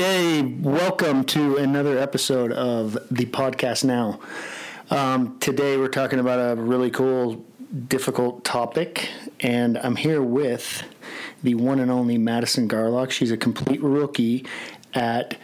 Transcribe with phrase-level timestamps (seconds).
[0.00, 4.18] Okay, welcome to another episode of the podcast now.
[4.88, 7.44] Um, today we're talking about a really cool,
[7.86, 9.10] difficult topic,
[9.40, 10.84] and I'm here with
[11.42, 13.10] the one and only Madison Garlock.
[13.10, 14.46] She's a complete rookie
[14.94, 15.36] at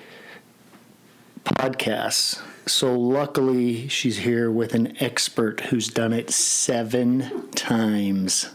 [1.45, 2.41] podcasts.
[2.65, 8.55] So luckily, she's here with an expert who's done it seven times.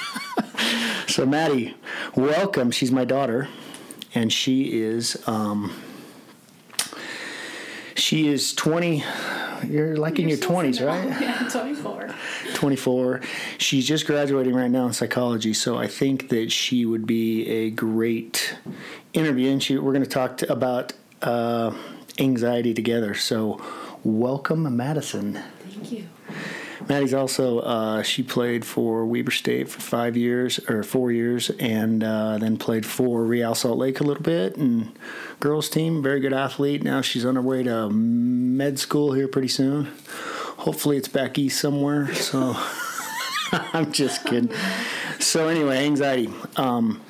[1.06, 1.76] so, Maddie,
[2.14, 2.70] welcome.
[2.70, 3.50] She's my daughter
[4.14, 5.72] and she is um,
[7.94, 9.04] she is 20
[9.66, 11.20] you're like in your 20s right?
[11.20, 12.14] Yeah 24
[12.54, 13.20] 24
[13.58, 17.70] she's just graduating right now in psychology so i think that she would be a
[17.70, 18.56] great
[19.12, 21.74] interview and she, we're going to talk to, about uh,
[22.18, 23.60] anxiety together so
[24.04, 25.42] welcome madison.
[25.68, 26.08] Thank you
[26.88, 32.02] Maddie's also uh, she played for Weber State for five years or four years, and
[32.02, 34.92] uh, then played for Real Salt Lake a little bit and
[35.40, 36.02] girls team.
[36.02, 36.82] Very good athlete.
[36.82, 39.88] Now she's on her way to med school here pretty soon.
[40.58, 42.14] Hopefully it's back east somewhere.
[42.14, 42.56] So
[43.52, 44.52] I'm just kidding.
[45.18, 46.30] So anyway, anxiety.
[46.56, 47.00] Um,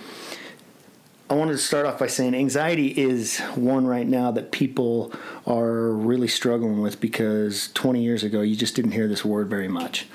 [1.31, 5.13] I wanted to start off by saying anxiety is one right now that people
[5.47, 9.69] are really struggling with because 20 years ago you just didn't hear this word very
[9.69, 10.09] much.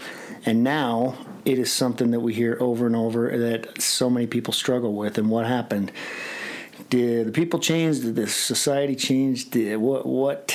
[0.46, 4.52] And now it is something that we hear over and over that so many people
[4.52, 5.18] struggle with.
[5.18, 5.94] And what happened?
[6.90, 8.02] Did the people change?
[8.02, 9.52] Did the society change?
[9.52, 10.54] Did what what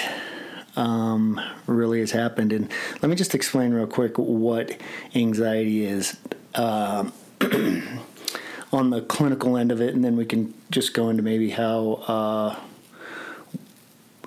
[0.77, 2.53] um, really has happened?
[2.53, 4.79] And let me just explain real quick what
[5.15, 6.19] anxiety is.
[6.55, 7.11] Uh,
[8.73, 11.93] on the clinical end of it, and then we can just go into maybe how
[12.07, 12.57] uh,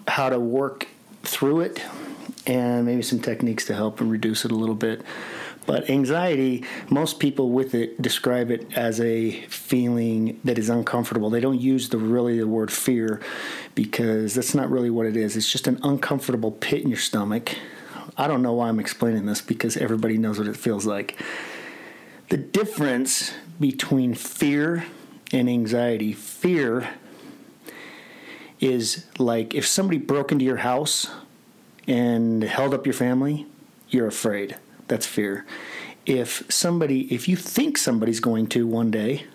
[0.08, 0.88] how to work
[1.23, 1.81] through it,
[2.45, 5.02] and maybe some techniques to help and reduce it a little bit.
[5.66, 11.30] But anxiety, most people with it describe it as a feeling that is uncomfortable.
[11.30, 13.21] They don't use the really the word fear
[13.76, 15.37] because that's not really what it is.
[15.37, 17.55] It's just an uncomfortable pit in your stomach.
[18.17, 21.20] I don't know why I'm explaining this because everybody knows what it feels like.
[22.30, 24.86] The difference between fear
[25.31, 26.14] and anxiety.
[26.14, 26.89] Fear
[28.59, 31.08] is like if somebody broke into your house
[31.87, 33.45] and held up your family,
[33.89, 34.58] you're afraid.
[34.87, 35.45] That's fear.
[36.05, 39.25] If somebody, if you think somebody's going to one day,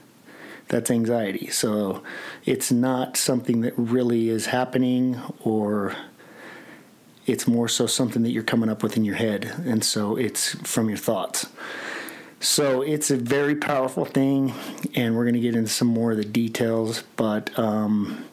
[0.69, 1.49] that's anxiety.
[1.49, 2.03] So
[2.45, 5.97] it's not something that really is happening or
[7.27, 9.45] it's more so something that you're coming up with in your head.
[9.67, 11.47] And so it's from your thoughts.
[12.41, 14.53] So it's a very powerful thing,
[14.95, 17.03] and we're going to get into some more of the details.
[17.17, 18.25] But um,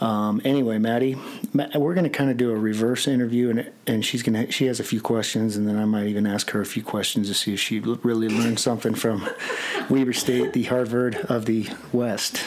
[0.00, 1.16] um, anyway, Maddie,
[1.54, 4.66] we're going to kind of do a reverse interview, and and she's going to she
[4.66, 7.34] has a few questions, and then I might even ask her a few questions to
[7.34, 9.28] see if she really learned something from
[9.88, 12.42] Weber State, the Harvard of the West.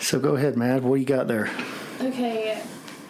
[0.00, 0.82] So go ahead, Mad.
[0.82, 1.50] What do you got there?
[2.00, 2.60] Okay,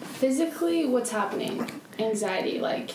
[0.01, 1.69] physically, what's happening?
[1.97, 2.91] Anxiety, like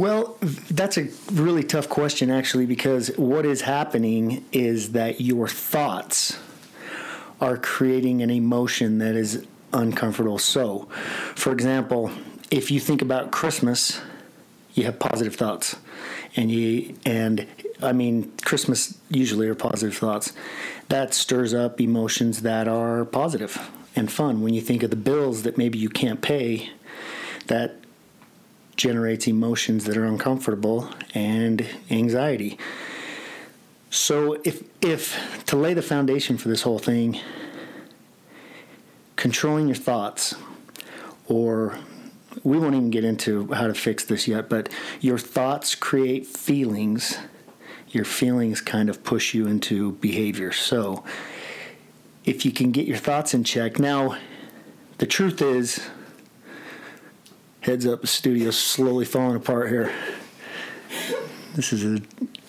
[0.00, 6.38] well, that's a really tough question, actually, because what is happening is that your thoughts
[7.38, 10.38] are creating an emotion that is uncomfortable.
[10.38, 10.88] So,
[11.34, 12.10] for example,
[12.50, 14.00] if you think about Christmas,
[14.72, 15.76] you have positive thoughts,
[16.34, 17.46] and you and
[17.82, 20.32] I mean Christmas usually are positive thoughts.
[20.88, 24.40] That stirs up emotions that are positive and fun.
[24.40, 26.70] When you think of the bills that maybe you can't pay,
[27.48, 27.79] that
[28.80, 32.58] generates emotions that are uncomfortable and anxiety.
[33.90, 37.20] So if if to lay the foundation for this whole thing,
[39.16, 40.34] controlling your thoughts
[41.26, 41.78] or
[42.42, 44.68] we won't even get into how to fix this yet, but
[45.00, 47.18] your thoughts create feelings.
[47.90, 50.52] Your feelings kind of push you into behavior.
[50.52, 51.04] So,
[52.24, 53.78] if you can get your thoughts in check.
[53.78, 54.16] Now,
[54.98, 55.80] the truth is,
[57.60, 59.92] Heads up, the studio's slowly falling apart here.
[61.54, 62.02] This is a,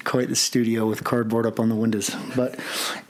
[0.05, 2.15] quite the studio with cardboard up on the windows.
[2.33, 2.57] But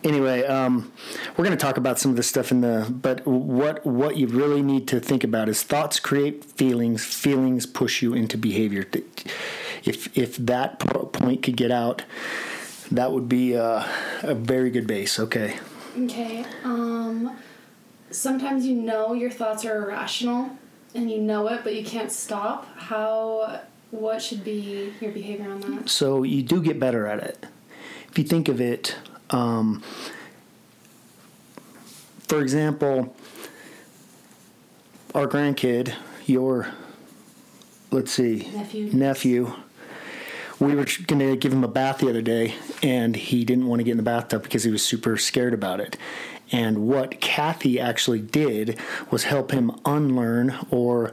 [0.03, 0.91] anyway, um,
[1.37, 2.87] we're going to talk about some of this stuff in the.
[2.89, 7.05] But what what you really need to think about is thoughts create feelings.
[7.05, 8.85] Feelings push you into behavior.
[9.83, 12.03] If if that point could get out,
[12.91, 13.87] that would be a,
[14.23, 15.19] a very good base.
[15.19, 15.59] Okay.
[15.95, 16.45] Okay.
[16.63, 17.37] Um.
[18.09, 20.57] Sometimes you know your thoughts are irrational
[20.93, 23.61] and you know it but you can't stop how
[23.91, 25.89] what should be your behavior on that?
[25.89, 27.45] So you do get better at it.
[28.09, 28.95] If you think of it
[29.29, 29.81] um,
[32.27, 33.15] for example
[35.13, 35.93] our grandkid
[36.25, 36.67] your
[37.91, 38.89] let's see nephew.
[38.93, 39.53] nephew
[40.59, 42.53] we were going to give him a bath the other day
[42.83, 45.79] and he didn't want to get in the bathtub because he was super scared about
[45.79, 45.97] it
[46.51, 48.77] And what Kathy actually did
[49.09, 51.12] was help him unlearn or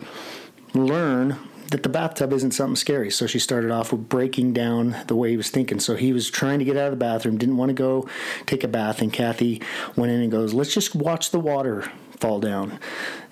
[0.74, 1.36] learn
[1.70, 3.10] that the bathtub isn't something scary.
[3.10, 5.80] So she started off with breaking down the way he was thinking.
[5.80, 8.08] So he was trying to get out of the bathroom, didn't want to go
[8.46, 9.60] take a bath, and Kathy
[9.94, 12.78] went in and goes, "Let's just watch the water fall down,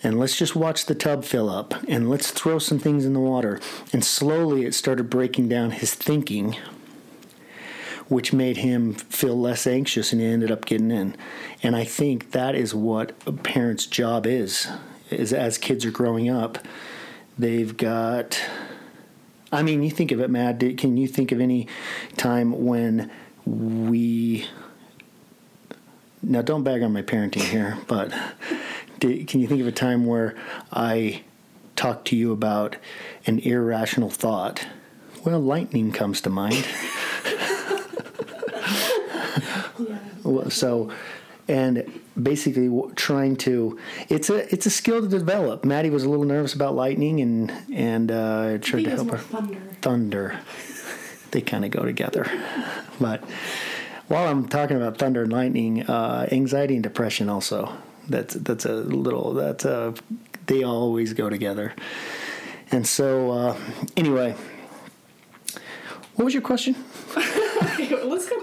[0.03, 3.21] and let's just watch the tub fill up, and let's throw some things in the
[3.21, 3.59] water."
[3.93, 6.57] And slowly, it started breaking down his thinking.
[8.09, 11.17] Which made him feel less anxious, and he ended up getting in.
[11.63, 14.69] And I think that is what a parent's job is,
[15.11, 16.59] is as kids are growing up
[17.39, 18.41] They've got.
[19.53, 20.61] I mean, you think of it, Matt.
[20.79, 21.69] Can you think of any
[22.17, 23.11] time when
[23.45, 24.47] we?
[26.23, 28.13] Now, don't bag on my parenting here, but
[28.99, 30.35] did, can you think of a time where
[30.73, 31.23] I
[31.77, 32.77] talked to you about
[33.27, 34.67] an irrational thought?
[35.25, 36.67] Well, lightning comes to mind.
[40.51, 40.91] so,
[41.49, 43.79] and basically trying to
[44.09, 45.65] it's a it's a skill to develop.
[45.65, 49.19] Maddie was a little nervous about lightning and and uh, tried to help her.
[49.19, 49.61] Thunder.
[49.83, 50.41] Thunder.
[51.31, 52.31] they kind of go together,
[53.01, 53.23] but
[54.09, 57.73] while I'm talking about thunder and lightning, uh, anxiety and depression also.
[58.09, 59.95] That's that's a little that's a
[60.47, 61.75] they always go together.
[62.71, 63.57] And so uh,
[63.97, 64.37] anyway,
[66.15, 66.77] what was your question?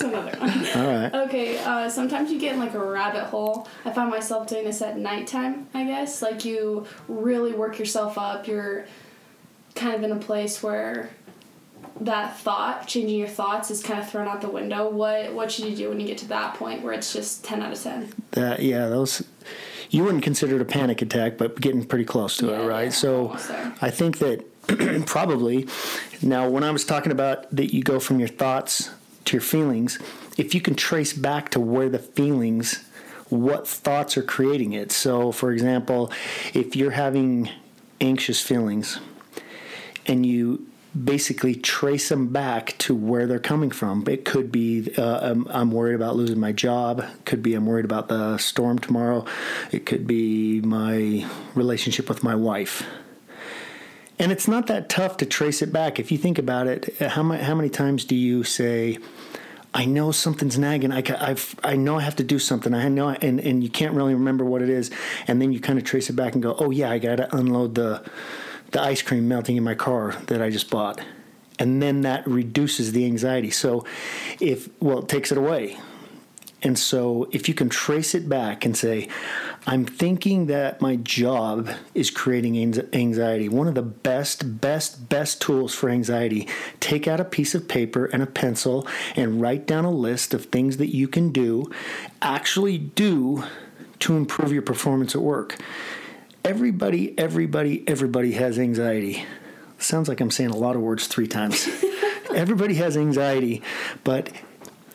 [0.03, 0.75] okay, well, let's go to another one.
[0.85, 1.27] All right.
[1.27, 3.67] Okay, uh, sometimes you get in like a rabbit hole.
[3.85, 6.21] I find myself doing this at nighttime, I guess.
[6.21, 8.47] Like you really work yourself up.
[8.47, 8.85] You're
[9.75, 11.09] kind of in a place where
[12.01, 14.89] that thought, changing your thoughts, is kind of thrown out the window.
[14.89, 17.61] What what should you do when you get to that point where it's just ten
[17.61, 18.11] out of ten?
[18.31, 19.23] That yeah, those
[19.89, 22.83] you wouldn't consider it a panic attack, but getting pretty close to Yeah, it, right?
[22.85, 23.37] yeah, so.
[23.81, 24.43] I think that
[25.05, 25.67] probably
[26.21, 28.89] now when I was talking about that you go from your thoughts
[29.25, 29.99] to your feelings,
[30.37, 32.83] if you can trace back to where the feelings
[33.29, 34.91] what thoughts are creating it.
[34.91, 36.11] So for example,
[36.53, 37.49] if you're having
[37.99, 38.99] anxious feelings
[40.05, 40.67] and you
[41.01, 44.03] basically trace them back to where they're coming from.
[44.07, 47.03] It could be uh, I'm, I'm worried about losing my job.
[47.25, 49.25] Could be I'm worried about the storm tomorrow.
[49.71, 52.85] It could be my relationship with my wife.
[54.19, 55.99] And it's not that tough to trace it back.
[55.99, 58.99] If you think about it, uh, how many, how many times do you say,
[59.73, 60.91] I know something's nagging.
[60.91, 62.73] I, I've, I know I have to do something.
[62.75, 64.91] I know, and, and you can't really remember what it is.
[65.27, 67.35] And then you kind of trace it back and go, oh, yeah, I got to
[67.35, 68.03] unload the,
[68.71, 71.01] the ice cream melting in my car that I just bought.
[71.57, 73.49] And then that reduces the anxiety.
[73.49, 73.85] So,
[74.39, 75.77] if, well, it takes it away.
[76.63, 79.09] And so, if you can trace it back and say,
[79.67, 82.57] I'm thinking that my job is creating
[82.93, 86.47] anxiety, one of the best, best, best tools for anxiety,
[86.79, 88.87] take out a piece of paper and a pencil
[89.17, 91.69] and write down a list of things that you can do,
[92.21, 93.43] actually do
[93.99, 95.57] to improve your performance at work.
[96.45, 99.25] Everybody, everybody, everybody has anxiety.
[99.79, 101.67] Sounds like I'm saying a lot of words three times.
[102.35, 103.61] everybody has anxiety,
[104.03, 104.29] but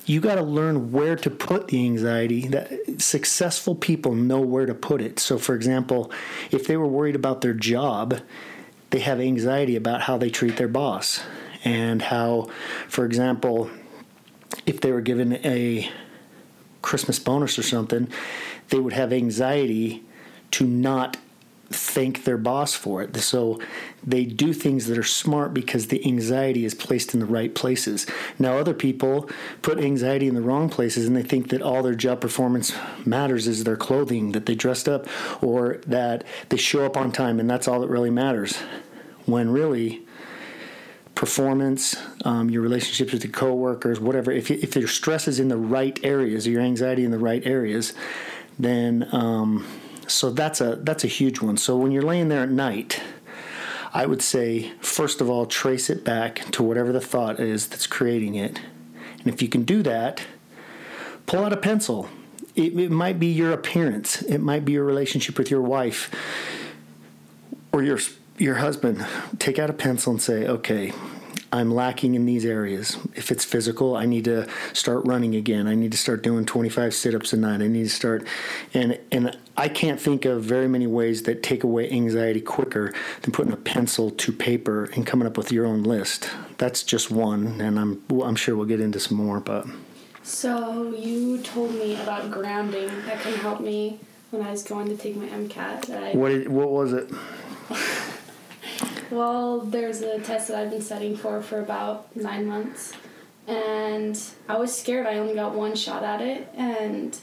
[0.09, 4.75] you got to learn where to put the anxiety that successful people know where to
[4.75, 5.19] put it.
[5.19, 6.11] So for example
[6.51, 8.21] if they were worried about their job
[8.91, 11.21] they have anxiety about how they treat their boss.
[11.65, 12.49] And how
[12.89, 13.71] for example
[14.65, 15.91] if they were given a
[16.81, 18.09] christmas bonus or something
[18.69, 20.03] they would have anxiety
[20.51, 21.17] to not
[21.71, 23.15] thank their boss for it.
[23.17, 23.61] So
[24.03, 28.07] they do things that are smart because the anxiety is placed in the right places.
[28.39, 29.29] Now, other people
[29.61, 32.73] put anxiety in the wrong places and they think that all their job performance
[33.05, 35.07] matters is their clothing, that they dressed up,
[35.43, 38.57] or that they show up on time, and that's all that really matters.
[39.27, 40.07] When really,
[41.15, 45.57] performance, um, your relationships with your coworkers, whatever, if, if your stress is in the
[45.57, 47.93] right areas, your anxiety in the right areas,
[48.59, 49.07] then.
[49.13, 49.67] Um,
[50.09, 51.57] so that's a that's a huge one.
[51.57, 53.01] So when you're laying there at night,
[53.93, 57.87] I would say first of all trace it back to whatever the thought is that's
[57.87, 58.61] creating it.
[59.19, 60.23] And if you can do that,
[61.27, 62.09] pull out a pencil.
[62.55, 64.23] It, it might be your appearance.
[64.23, 66.11] It might be your relationship with your wife
[67.73, 67.99] or your
[68.39, 69.07] your husband.
[69.39, 70.93] Take out a pencil and say, "Okay,
[71.53, 72.97] I'm lacking in these areas.
[73.15, 75.67] If it's physical, I need to start running again.
[75.67, 77.63] I need to start doing 25 sit-ups a night.
[77.63, 78.27] I need to start
[78.75, 83.33] and and I can't think of very many ways that take away anxiety quicker than
[83.33, 86.31] putting a pencil to paper and coming up with your own list.
[86.59, 89.67] That's just one, and I'm I'm sure we'll get into some more, but
[90.23, 94.01] So you told me about grounding that can help me
[94.31, 95.87] when I was going to take my MCAT.
[95.87, 97.11] That I what did, what was it?
[99.11, 102.93] Well, there's a test that I've been studying for for about nine months,
[103.47, 105.07] and I was scared.
[105.07, 107.19] I only got one shot at it, and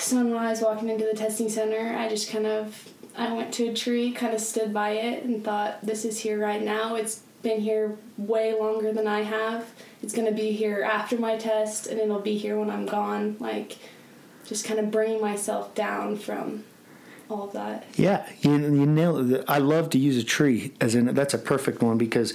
[0.00, 3.52] So when I was walking into the testing center, I just kind of I went
[3.54, 6.94] to a tree, kind of stood by it, and thought, "This is here right now.
[6.94, 9.72] It's been here way longer than I have.
[10.02, 13.78] It's gonna be here after my test, and it'll be here when I'm gone." Like,
[14.44, 16.64] just kind of bringing myself down from
[17.30, 17.84] all of that.
[17.96, 19.42] Yeah, you, you nail.
[19.48, 22.34] I love to use a tree as in that's a perfect one because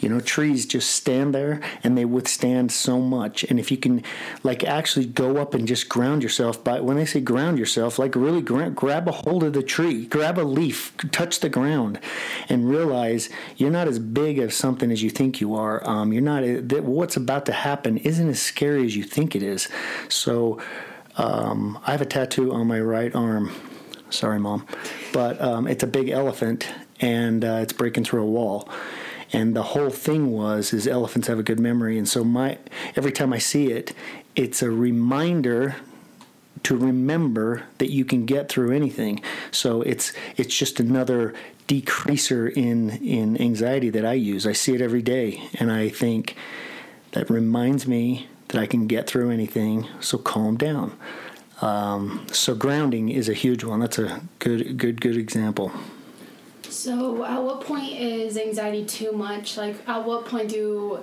[0.00, 3.44] you know trees just stand there and they withstand so much.
[3.44, 4.02] And if you can
[4.42, 8.14] like actually go up and just ground yourself by when they say ground yourself, like
[8.14, 11.98] really gra- grab a hold of the tree, grab a leaf, touch the ground,
[12.48, 15.86] and realize you're not as big of something as you think you are.
[15.88, 19.42] Um, you're not that what's about to happen isn't as scary as you think it
[19.42, 19.68] is.
[20.08, 20.60] So.
[21.18, 23.50] Um, I have a tattoo on my right arm
[24.10, 24.66] Sorry, mom.
[25.12, 26.68] But um, it's a big elephant,
[27.00, 28.68] and uh, it's breaking through a wall.
[29.32, 32.58] And the whole thing was is elephants have a good memory, and so my
[32.94, 33.92] every time I see it,
[34.36, 35.76] it's a reminder
[36.62, 39.20] to remember that you can get through anything.
[39.50, 41.34] So it's it's just another
[41.66, 44.46] decreaser in in anxiety that I use.
[44.46, 46.36] I see it every day, and I think
[47.12, 49.88] that reminds me that I can get through anything.
[50.00, 50.96] So calm down.
[51.60, 53.80] Um, so grounding is a huge one.
[53.80, 55.72] That's a good, good, good example.
[56.68, 59.56] So, at what point is anxiety too much?
[59.56, 61.00] Like, at what point do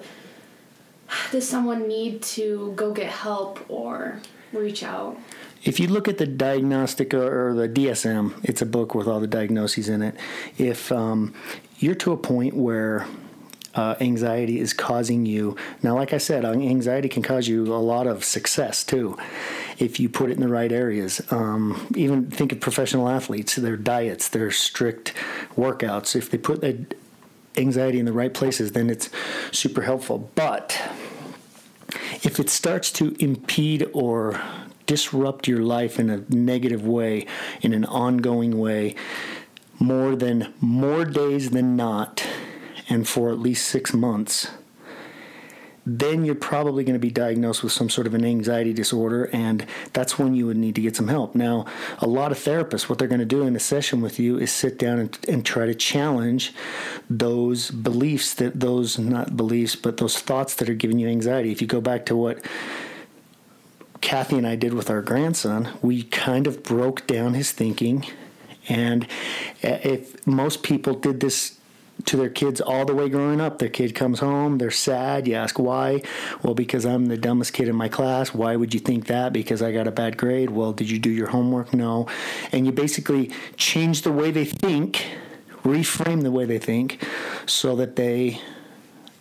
[1.31, 4.19] does someone need to go get help or
[4.51, 5.17] reach out?
[5.63, 9.27] If you look at the diagnostic or the DSM, it's a book with all the
[9.27, 10.15] diagnoses in it.
[10.57, 11.33] If um,
[11.79, 13.07] you're to a point where
[13.75, 15.55] uh, anxiety is causing you.
[15.81, 19.17] Now, like I said, anxiety can cause you a lot of success too
[19.83, 21.21] if you put it in the right areas.
[21.31, 25.13] Um, even think of professional athletes, their diets, their strict
[25.55, 26.15] workouts.
[26.15, 26.95] If they put that
[27.57, 29.09] anxiety in the right places, then it's
[29.51, 30.31] super helpful.
[30.35, 30.79] But
[32.23, 34.41] if it starts to impede or
[34.85, 37.25] disrupt your life in a negative way,
[37.61, 38.95] in an ongoing way,
[39.79, 42.25] more than more days than not,
[42.89, 44.49] and for at least six months,
[45.85, 49.65] then you're probably going to be diagnosed with some sort of an anxiety disorder, and
[49.91, 51.35] that's when you would need to get some help.
[51.35, 51.65] Now,
[51.99, 54.51] a lot of therapists, what they're going to do in a session with you is
[54.51, 56.53] sit down and, and try to challenge
[57.09, 61.51] those beliefs that those, not beliefs, but those thoughts that are giving you anxiety.
[61.51, 62.45] If you go back to what
[63.99, 68.05] Kathy and I did with our grandson, we kind of broke down his thinking.
[68.69, 69.03] And
[69.63, 71.59] uh, if most people did this
[72.05, 73.59] to their kids all the way growing up.
[73.59, 75.27] Their kid comes home, they're sad.
[75.27, 76.01] You ask why?
[76.41, 78.33] Well, because I'm the dumbest kid in my class.
[78.33, 79.33] Why would you think that?
[79.33, 80.49] Because I got a bad grade.
[80.49, 81.73] Well, did you do your homework?
[81.73, 82.07] No.
[82.51, 85.05] And you basically change the way they think,
[85.63, 87.05] reframe the way they think,
[87.45, 88.41] so that they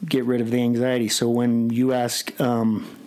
[0.04, 1.08] get rid of the anxiety.
[1.08, 2.98] So when you ask, um,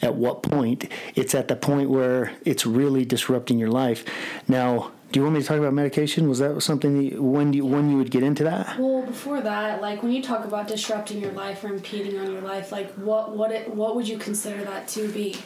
[0.00, 4.04] at what point, it's at the point where it's really disrupting your life.
[4.46, 6.28] Now, do you want me to talk about medication?
[6.28, 8.78] Was that something that, when you when you would get into that?
[8.78, 12.42] Well, before that, like when you talk about disrupting your life or impeding on your
[12.42, 15.36] life, like what what it what would you consider that to be?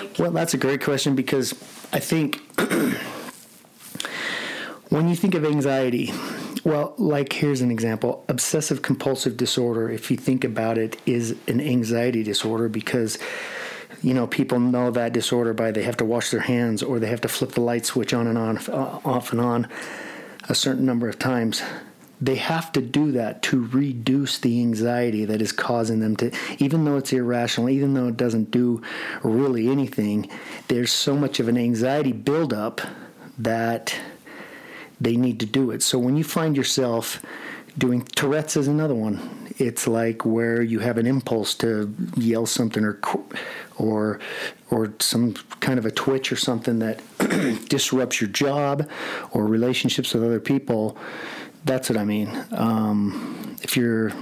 [0.00, 1.52] Like, well, that's a great question because
[1.92, 2.40] I think
[4.88, 6.12] when you think of anxiety,
[6.62, 9.90] well, like here's an example: obsessive compulsive disorder.
[9.90, 13.18] If you think about it, is an anxiety disorder because
[14.02, 17.08] you know, people know that disorder by they have to wash their hands or they
[17.08, 19.68] have to flip the light switch on and on, uh, off and on
[20.48, 21.62] a certain number of times.
[22.20, 26.84] They have to do that to reduce the anxiety that is causing them to, even
[26.84, 28.82] though it's irrational, even though it doesn't do
[29.22, 30.28] really anything,
[30.66, 32.80] there's so much of an anxiety buildup
[33.38, 33.94] that
[35.00, 35.82] they need to do it.
[35.82, 37.22] So when you find yourself
[37.78, 39.48] doing Tourette's is another one.
[39.58, 43.00] It's like where you have an impulse to yell something or
[43.78, 44.20] or
[44.70, 47.00] or some kind of a twitch or something that
[47.68, 48.88] disrupts your job
[49.32, 50.96] or relationships with other people.
[51.64, 52.30] That's what I mean.
[52.52, 54.12] Um, if you're,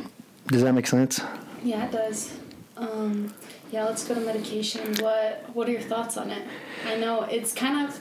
[0.49, 1.21] does that make sense?
[1.63, 2.37] Yeah, it does.
[2.77, 3.35] Um,
[3.71, 4.95] yeah, let's go to medication.
[4.97, 6.47] What What are your thoughts on it?
[6.87, 8.01] I know it's kind of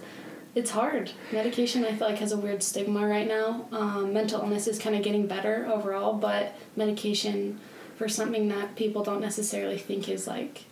[0.56, 1.12] it's hard.
[1.32, 3.68] Medication, I feel like, has a weird stigma right now.
[3.72, 7.60] Um, mental illness is kind of getting better overall, but medication
[7.98, 10.64] for something that people don't necessarily think is like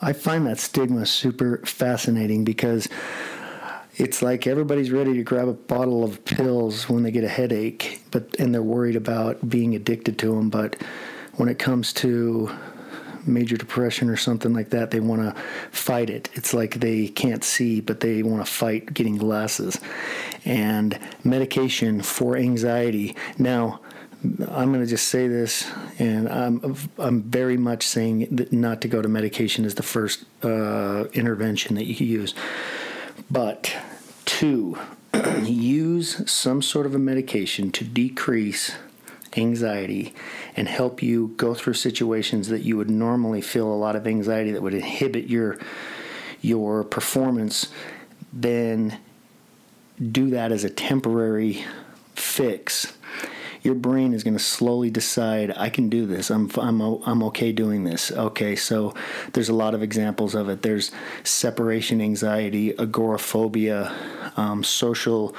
[0.00, 2.86] I find that stigma super fascinating because
[3.94, 8.02] it's like everybody's ready to grab a bottle of pills when they get a headache,
[8.10, 10.50] but and they're worried about being addicted to them.
[10.50, 10.76] But
[11.36, 12.54] when it comes to
[13.26, 15.40] major depression or something like that, they want to
[15.70, 16.28] fight it.
[16.34, 19.80] It's like they can't see, but they want to fight getting glasses.
[20.44, 23.16] And medication for anxiety.
[23.38, 23.80] Now,
[24.22, 28.88] I'm going to just say this, and I'm I'm very much saying that not to
[28.88, 32.34] go to medication is the first uh, intervention that you use,
[33.30, 33.76] but
[34.24, 34.78] to
[35.42, 38.72] use some sort of a medication to decrease
[39.36, 40.14] anxiety
[40.56, 44.52] and help you go through situations that you would normally feel a lot of anxiety
[44.52, 45.58] that would inhibit your
[46.40, 47.68] your performance,
[48.32, 48.98] then
[50.12, 51.64] do that as a temporary
[52.14, 52.92] fix
[53.66, 56.30] your brain is going to slowly decide I can do this.
[56.30, 58.12] I'm I'm I'm okay doing this.
[58.12, 58.94] Okay, so
[59.32, 60.62] there's a lot of examples of it.
[60.62, 60.92] There's
[61.24, 63.92] separation anxiety, agoraphobia,
[64.36, 65.34] um, social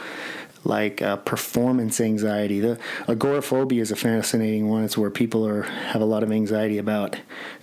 [0.68, 2.60] like uh, performance anxiety.
[2.60, 4.84] The agoraphobia is a fascinating one.
[4.84, 7.16] It's where people are have a lot of anxiety about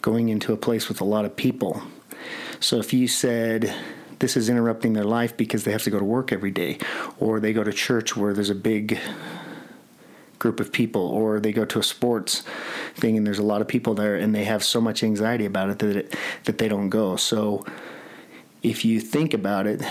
[0.03, 1.83] going into a place with a lot of people.
[2.61, 3.75] So if you said
[4.21, 6.79] this is interrupting their life because they have to go to work every day,
[7.19, 8.99] or they go to church where there's a big
[10.39, 12.43] group of people or they go to a sports
[12.97, 15.71] thing and there's a lot of people there and they have so much anxiety about
[15.71, 17.17] it that it, that they don't go.
[17.17, 17.65] So
[18.63, 19.83] if you think about it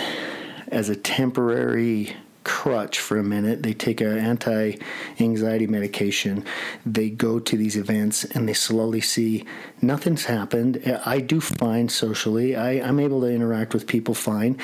[0.67, 3.63] as a temporary crutch for a minute.
[3.63, 4.77] They take an anti
[5.19, 6.45] anxiety medication.
[6.85, 9.45] They go to these events and they slowly see
[9.81, 10.81] nothing's happened.
[11.05, 14.57] I do fine socially, I, I'm able to interact with people fine.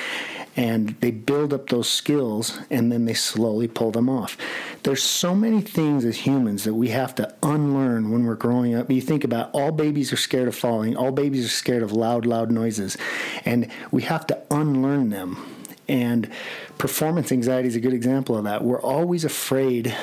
[0.55, 4.35] And they build up those skills and then they slowly pull them off.
[4.83, 8.91] There's so many things as humans that we have to unlearn when we're growing up.
[8.91, 12.25] You think about all babies are scared of falling, all babies are scared of loud,
[12.25, 12.97] loud noises.
[13.45, 15.58] And we have to unlearn them
[15.89, 16.29] and
[16.77, 18.63] performance anxiety is a good example of that.
[18.63, 19.95] We're always afraid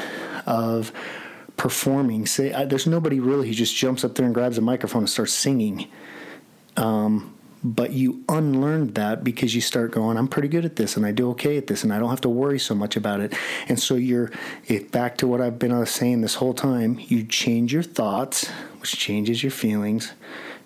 [0.44, 0.92] of
[1.56, 2.26] performing.
[2.26, 5.10] Say, I, there's nobody really who just jumps up there and grabs a microphone and
[5.10, 5.88] starts singing.
[6.76, 7.32] Um,
[7.64, 11.10] but you unlearned that because you start going, I'm pretty good at this and I
[11.10, 13.34] do okay at this and I don't have to worry so much about it.
[13.68, 14.30] And so you're
[14.92, 16.98] back to what I've been saying this whole time.
[17.00, 18.48] You change your thoughts,
[18.80, 20.12] which changes your feelings,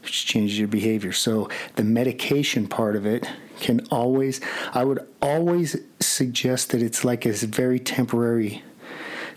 [0.02, 1.12] which changes your behavior.
[1.12, 3.26] So the medication part of it
[3.60, 4.40] can always,
[4.72, 8.62] I would always suggest that it's like a very temporary,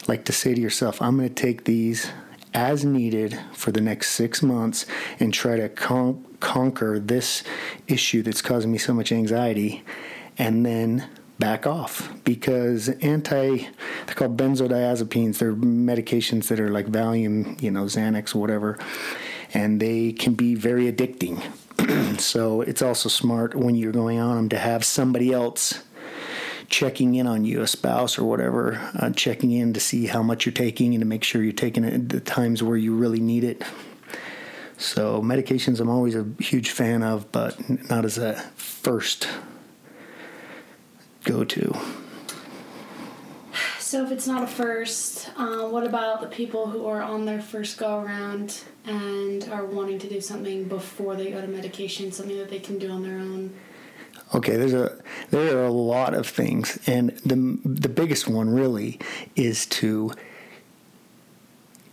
[0.07, 2.11] like to say to yourself, I'm going to take these
[2.53, 4.85] as needed for the next six months
[5.19, 7.43] and try to con- conquer this
[7.87, 9.83] issue that's causing me so much anxiety
[10.37, 11.07] and then
[11.39, 12.13] back off.
[12.23, 13.67] Because anti
[14.05, 15.39] they're called benzodiazepines.
[15.39, 18.77] They're medications that are like valium you know xanax whatever
[19.53, 21.43] and they can be very addicting
[22.19, 25.83] so it's also smart when you're going on them to have somebody else
[26.69, 30.45] checking in on you, a spouse or whatever, uh, checking in to see how much
[30.45, 33.19] you're taking and to make sure you're taking it at the times where you really
[33.19, 33.63] need it.
[34.77, 37.57] So medications, I'm always a huge fan of, but
[37.89, 39.27] not as a first
[41.23, 42.02] go to.
[43.93, 47.39] So if it's not a first, uh, what about the people who are on their
[47.39, 52.35] first go around and are wanting to do something before they go to medication, something
[52.39, 53.53] that they can do on their own?
[54.33, 58.97] Okay, there's a there are a lot of things, and the the biggest one really
[59.35, 60.11] is to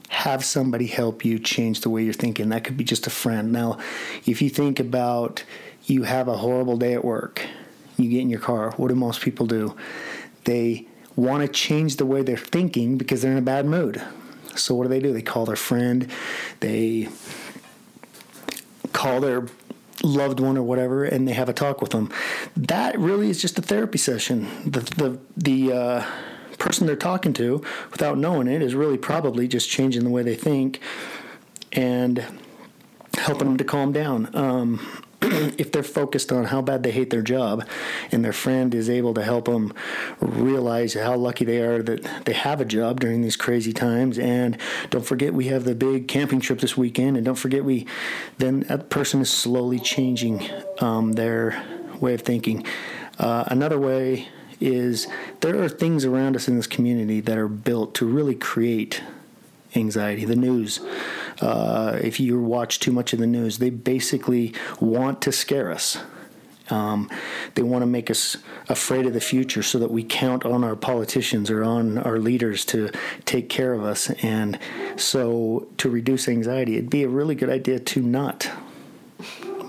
[0.09, 2.49] have somebody help you change the way you're thinking.
[2.49, 3.53] That could be just a friend.
[3.53, 3.77] Now,
[4.25, 5.45] if you think about
[5.85, 7.45] you have a horrible day at work,
[7.99, 8.71] you get in your car.
[8.79, 9.77] What do most people do?
[10.45, 10.87] They
[11.20, 14.02] want to change the way they're thinking because they're in a bad mood.
[14.56, 15.12] So what do they do?
[15.12, 16.11] They call their friend,
[16.61, 17.09] they
[18.92, 19.46] call their
[20.02, 22.11] loved one or whatever, and they have a talk with them.
[22.56, 24.48] That really is just a therapy session.
[24.64, 26.04] The the the uh,
[26.59, 30.35] person they're talking to, without knowing it, is really probably just changing the way they
[30.35, 30.80] think
[31.72, 32.24] and
[33.16, 34.35] helping them to calm down.
[34.35, 35.04] Um,
[35.59, 37.66] if they're focused on how bad they hate their job
[38.11, 39.72] and their friend is able to help them
[40.20, 44.18] realize how lucky they are that they have a job during these crazy times.
[44.18, 44.56] And
[44.88, 47.16] don't forget we have the big camping trip this weekend.
[47.16, 47.87] And don't forget we
[48.38, 50.48] then that person is slowly changing
[50.80, 51.62] um, their
[52.00, 52.64] way of thinking.
[53.18, 54.28] Uh, another way
[54.61, 55.06] is
[55.40, 59.02] there are things around us in this community that are built to really create
[59.74, 60.24] anxiety.
[60.24, 60.80] The news
[61.40, 65.98] uh, if you watch too much of the news, they basically want to scare us.
[66.70, 67.11] Um,
[67.55, 68.37] they want to make us
[68.68, 72.64] afraid of the future so that we count on our politicians or on our leaders
[72.66, 72.90] to
[73.24, 74.11] take care of us.
[74.22, 74.59] And
[74.96, 78.50] so, to reduce anxiety, it'd be a really good idea to not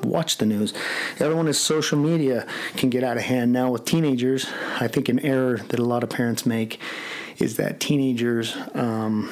[0.04, 0.74] watch the news.
[1.18, 3.52] The other one is social media can get out of hand.
[3.52, 4.48] Now, with teenagers,
[4.80, 6.80] I think an error that a lot of parents make
[7.38, 8.56] is that teenagers.
[8.74, 9.32] Um,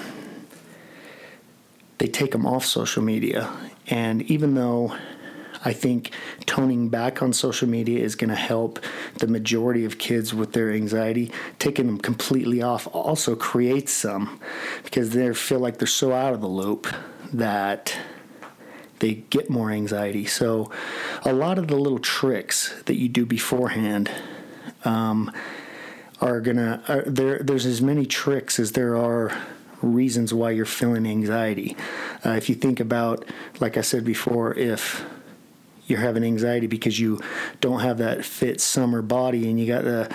[2.00, 3.52] they take them off social media.
[3.88, 4.96] And even though
[5.64, 6.12] I think
[6.46, 8.80] toning back on social media is going to help
[9.18, 11.32] the majority of kids with their anxiety.
[11.58, 14.40] Taking them completely off also creates some
[14.84, 16.88] because they feel like they're so out of the loop
[17.34, 17.96] that
[19.00, 20.26] they get more anxiety.
[20.26, 20.72] So,
[21.24, 24.10] a lot of the little tricks that you do beforehand
[24.86, 25.32] um,
[26.22, 27.40] are gonna are there.
[27.40, 29.32] There's as many tricks as there are
[29.82, 31.76] reasons why you're feeling anxiety.
[32.26, 33.26] Uh, if you think about,
[33.60, 35.06] like I said before, if
[35.88, 37.20] you're having anxiety because you
[37.62, 40.10] don't have that fit summer body and you got a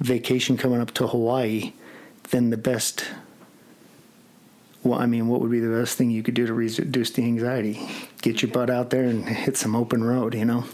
[0.00, 1.72] vacation coming up to Hawaii,
[2.30, 3.04] then the best
[4.82, 7.22] well, I mean, what would be the best thing you could do to reduce the
[7.22, 7.88] anxiety?
[8.20, 10.64] Get your butt out there and hit some open road, you know.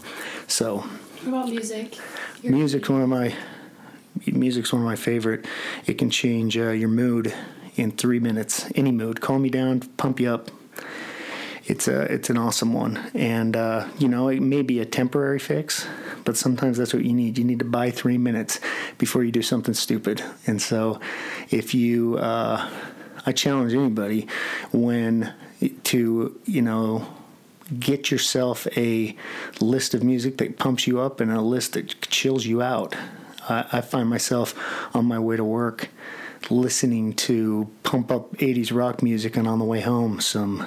[0.47, 0.77] So.
[0.77, 1.97] What about music?
[2.41, 3.35] Your music's one of my
[4.25, 5.45] music's one of my favorite.
[5.85, 7.33] It can change uh, your mood
[7.79, 8.69] in three minutes.
[8.75, 10.51] Any mood, calm you down, pump you up.
[11.65, 15.37] It's a it's an awesome one, and uh, you know it may be a temporary
[15.37, 15.87] fix,
[16.25, 17.37] but sometimes that's what you need.
[17.37, 18.59] You need to buy three minutes
[18.97, 20.23] before you do something stupid.
[20.47, 20.99] And so,
[21.51, 22.67] if you uh,
[23.25, 24.27] I challenge anybody
[24.71, 25.33] when
[25.83, 27.07] to, you know,
[27.79, 29.15] get yourself a
[29.59, 32.95] list of music that pumps you up and a list that chills you out.
[33.47, 34.55] I, I find myself
[34.95, 35.89] on my way to work
[36.49, 40.65] listening to pump up 80s rock music and on the way home some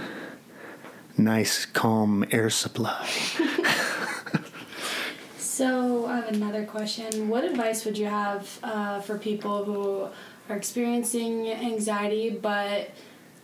[1.17, 3.09] nice calm air supply.
[5.39, 7.29] so I have another question.
[7.29, 10.09] What advice would you have uh, for people who
[10.49, 12.91] are experiencing anxiety, but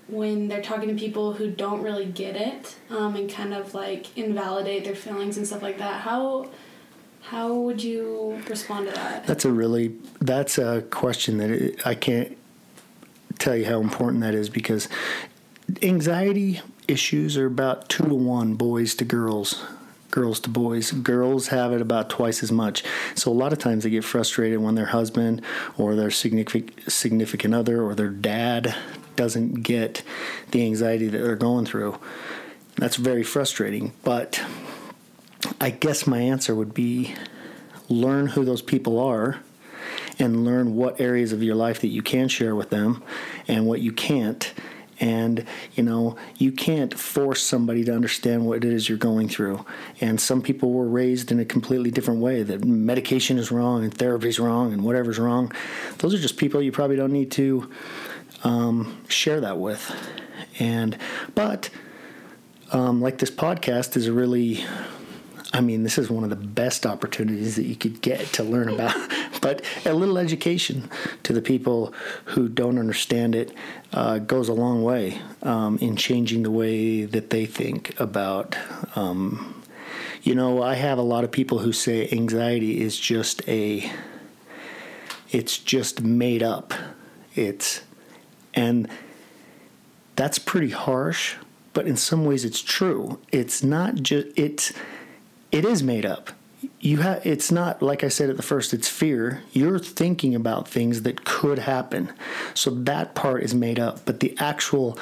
[0.08, 4.16] when they're talking to people who don't really get it um, and kind of like
[4.16, 6.48] invalidate their feelings and stuff like that, how
[7.30, 9.26] how would you respond to that?
[9.26, 12.36] That's a really that's a question that I can't
[13.38, 14.88] tell you how important that is because
[15.82, 19.62] anxiety issues are about two to one boys to girls
[20.10, 20.90] girls to boys.
[20.90, 22.82] Girls have it about twice as much.
[23.14, 25.42] So a lot of times they get frustrated when their husband
[25.76, 28.74] or their significant significant other or their dad
[29.16, 30.02] doesn't get
[30.52, 31.98] the anxiety that they're going through.
[32.76, 33.92] That's very frustrating.
[34.02, 34.42] But
[35.60, 37.14] I guess my answer would be
[37.88, 39.40] learn who those people are
[40.18, 43.02] and learn what areas of your life that you can share with them
[43.46, 44.52] and what you can't.
[45.00, 49.64] And you know you can't force somebody to understand what it is you're going through.
[50.00, 53.94] And some people were raised in a completely different way that medication is wrong and
[53.94, 55.52] therapy is wrong and whatever's wrong.
[55.98, 57.70] Those are just people you probably don't need to
[58.42, 59.94] um, share that with.
[60.58, 60.98] And
[61.36, 61.70] but
[62.72, 64.64] um, like this podcast is a really
[65.52, 68.68] I mean, this is one of the best opportunities that you could get to learn
[68.68, 68.94] about,
[69.40, 70.90] but a little education
[71.22, 71.94] to the people
[72.26, 73.54] who don't understand it
[73.94, 78.56] uh, goes a long way um, in changing the way that they think about.
[78.94, 79.62] Um,
[80.22, 83.90] you know, I have a lot of people who say anxiety is just a,
[85.30, 86.74] it's just made up.
[87.34, 87.80] It's,
[88.52, 88.88] and
[90.14, 91.36] that's pretty harsh,
[91.72, 93.18] but in some ways it's true.
[93.32, 94.74] It's not just, it's,
[95.50, 96.30] it is made up.
[96.80, 99.42] You have it's not like I said at the first it's fear.
[99.52, 102.12] You're thinking about things that could happen.
[102.54, 104.98] So that part is made up, but the actual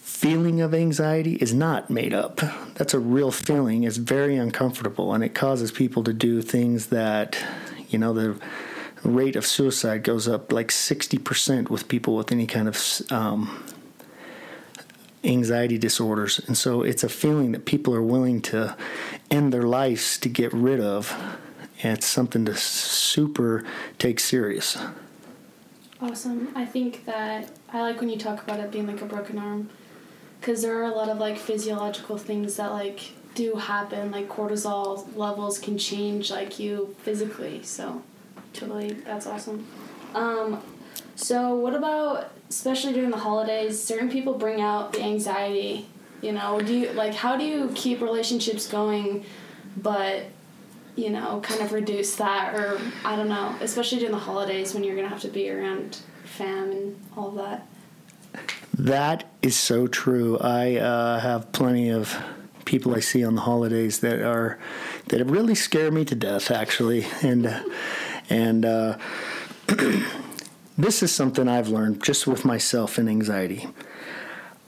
[0.00, 2.40] feeling of anxiety is not made up.
[2.74, 3.84] That's a real feeling.
[3.84, 7.42] It's very uncomfortable and it causes people to do things that
[7.88, 8.40] you know the
[9.02, 12.78] rate of suicide goes up like 60% with people with any kind of
[13.10, 13.64] um,
[15.24, 16.38] anxiety disorders.
[16.46, 18.76] And so it's a feeling that people are willing to
[19.30, 21.14] end their lives to get rid of.
[21.82, 23.64] And it's something to super
[23.98, 24.78] take serious.
[26.00, 26.48] Awesome.
[26.54, 29.70] I think that I like when you talk about it being like a broken arm
[30.40, 35.06] because there are a lot of like physiological things that like do happen like cortisol
[35.16, 38.02] levels can change like you physically so
[38.52, 39.66] totally that's awesome
[40.14, 40.60] um,
[41.14, 45.88] so what about especially during the holidays, certain people bring out the anxiety.
[46.20, 49.24] You know, do you like how do you keep relationships going,
[49.76, 50.24] but
[50.96, 54.84] you know, kind of reduce that, or I don't know, especially during the holidays when
[54.84, 57.66] you're gonna have to be around fam and all that.
[58.76, 60.36] That is so true.
[60.38, 62.20] I uh, have plenty of
[62.64, 64.58] people I see on the holidays that are
[65.08, 67.62] that really scare me to death, actually, and
[68.28, 68.64] and.
[68.66, 68.98] Uh,
[70.80, 73.68] This is something I've learned just with myself and anxiety.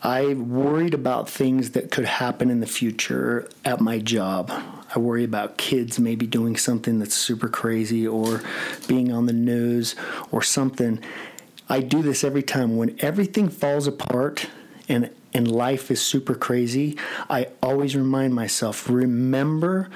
[0.03, 4.53] I worried about things that could happen in the future at my job.
[4.95, 8.43] I worry about kids maybe doing something that's super crazy or
[8.87, 9.97] being on the news
[10.31, 11.01] or something.
[11.71, 12.77] I do this every time.
[12.77, 14.51] When everything falls apart
[14.91, 16.99] and and life is super crazy,
[17.31, 19.89] I always remind myself, remember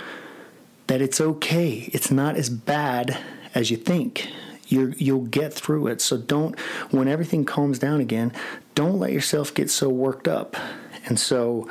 [0.86, 1.90] that it's okay.
[1.92, 3.18] It's not as bad
[3.54, 4.30] as you think.
[4.66, 6.00] You you'll get through it.
[6.00, 6.58] So don't,
[6.90, 8.32] when everything calms down again,
[8.74, 10.56] don't let yourself get so worked up.
[11.06, 11.68] And so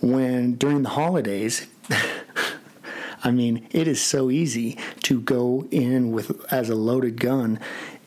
[0.00, 1.66] when during the holidays,
[3.24, 7.58] I mean, it is so easy to go in with as a loaded gun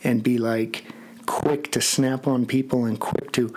[0.04, 0.86] and be like
[1.26, 3.54] quick to snap on people and quick to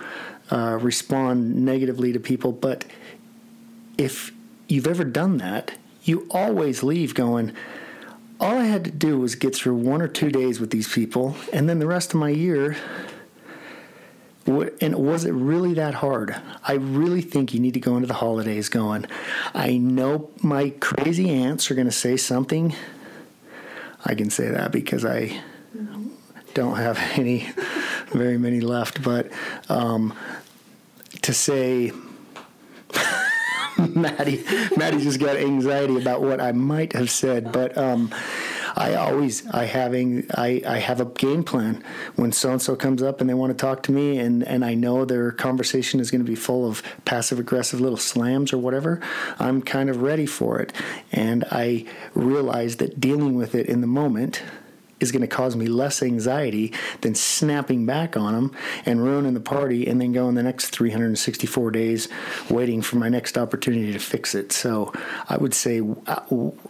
[0.51, 2.51] uh, respond negatively to people.
[2.51, 2.85] But
[3.97, 4.31] if
[4.67, 5.73] you've ever done that,
[6.03, 7.53] you always leave going,
[8.39, 11.35] all I had to do was get through one or two days with these people,
[11.51, 12.77] and then the rest of my year.
[14.45, 16.35] And was it really that hard?
[16.67, 19.05] I really think you need to go into the holidays going,
[19.53, 22.75] I know my crazy aunts are going to say something.
[24.03, 25.41] I can say that because I
[26.53, 27.49] don't have any,
[28.11, 29.31] very many left, but
[29.69, 30.13] um,
[31.21, 31.93] to say,
[33.95, 34.43] Maddie,
[34.77, 38.13] Maddie just got anxiety about what I might have said, but um,
[38.75, 41.83] I always I having I, I have a game plan
[42.15, 44.65] when so and so comes up and they want to talk to me and and
[44.65, 48.57] I know their conversation is going to be full of passive aggressive little slams or
[48.57, 49.01] whatever.
[49.39, 50.73] I'm kind of ready for it,
[51.11, 54.41] and I realize that dealing with it in the moment
[55.03, 59.39] is going to cause me less anxiety than snapping back on them and ruining the
[59.39, 62.07] party and then going the next 364 days
[62.49, 64.51] waiting for my next opportunity to fix it.
[64.51, 64.91] So
[65.29, 66.21] I would say, uh,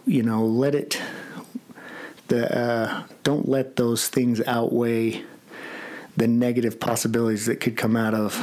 [0.06, 1.00] you know, let it,
[2.28, 5.24] the, uh, don't let those things outweigh
[6.16, 8.38] the negative possibilities that could come out of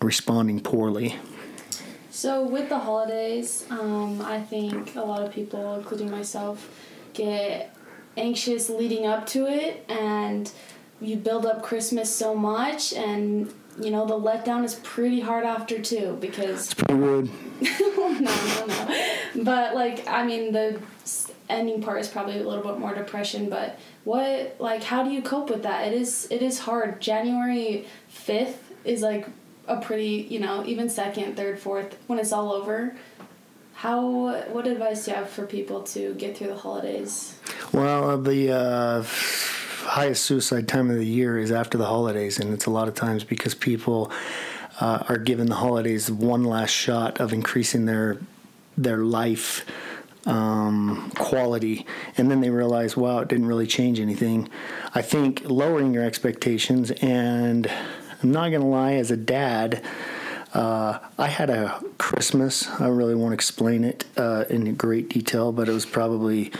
[0.00, 1.16] responding poorly.
[2.10, 6.70] So with the holidays, um, I think a lot of people, including myself,
[7.12, 7.75] get
[8.16, 10.50] anxious leading up to it and
[11.00, 15.78] you build up Christmas so much and you know the letdown is pretty hard after
[15.78, 17.30] too because it's pretty rude.
[17.60, 19.44] no, no, no.
[19.44, 20.80] But like I mean the
[21.48, 25.20] ending part is probably a little bit more depression, but what like how do you
[25.20, 25.88] cope with that?
[25.88, 27.00] It is it is hard.
[27.00, 29.28] January 5th is like
[29.68, 32.94] a pretty, you know, even second, third, fourth when it's all over
[33.76, 34.42] how?
[34.52, 37.35] What advice do you have for people to get through the holidays?
[37.72, 39.02] Well, the uh,
[39.88, 42.94] highest suicide time of the year is after the holidays, and it's a lot of
[42.94, 44.12] times because people
[44.80, 48.18] uh, are given the holidays one last shot of increasing their
[48.78, 49.64] their life
[50.26, 54.48] um, quality, and then they realize, wow, it didn't really change anything.
[54.94, 57.66] I think lowering your expectations, and
[58.22, 59.82] I'm not going to lie, as a dad.
[60.52, 62.68] Uh, I had a Christmas.
[62.80, 66.52] I really won't explain it uh, in great detail, but it was probably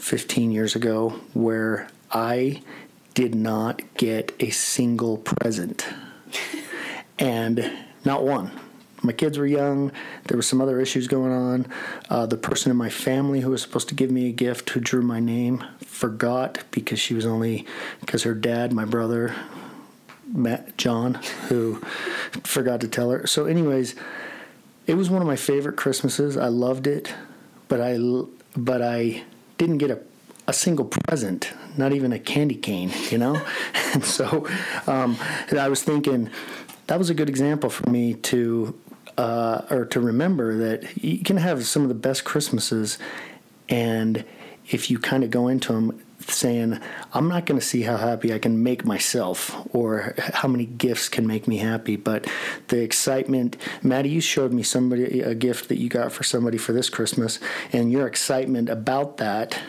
[0.00, 2.62] 15 years ago where I
[3.14, 5.86] did not get a single present.
[7.18, 7.70] and
[8.04, 8.50] not one.
[9.02, 9.90] My kids were young.
[10.24, 11.66] There were some other issues going on.
[12.08, 14.80] Uh, the person in my family who was supposed to give me a gift, who
[14.80, 17.66] drew my name, forgot because she was only
[18.00, 19.34] because her dad, my brother,
[20.26, 21.14] Matt John,
[21.48, 21.82] who
[22.44, 23.26] forgot to tell her.
[23.26, 23.96] So, anyways,
[24.86, 26.36] it was one of my favorite Christmases.
[26.36, 27.12] I loved it,
[27.66, 27.98] but I
[28.56, 29.24] but I
[29.62, 30.00] didn't get a
[30.48, 33.40] a single present, not even a candy cane, you know.
[33.94, 34.48] and so,
[34.88, 35.16] um,
[35.56, 36.30] I was thinking
[36.88, 38.78] that was a good example for me to
[39.16, 42.98] uh, or to remember that you can have some of the best Christmases,
[43.68, 44.24] and
[44.68, 46.80] if you kind of go into them saying,
[47.12, 51.08] I'm not going to see how happy I can make myself or how many gifts
[51.08, 52.26] can make me happy, but
[52.68, 53.56] the excitement.
[53.82, 57.38] Maddie, you showed me somebody a gift that you got for somebody for this Christmas,
[57.72, 59.60] and your excitement about that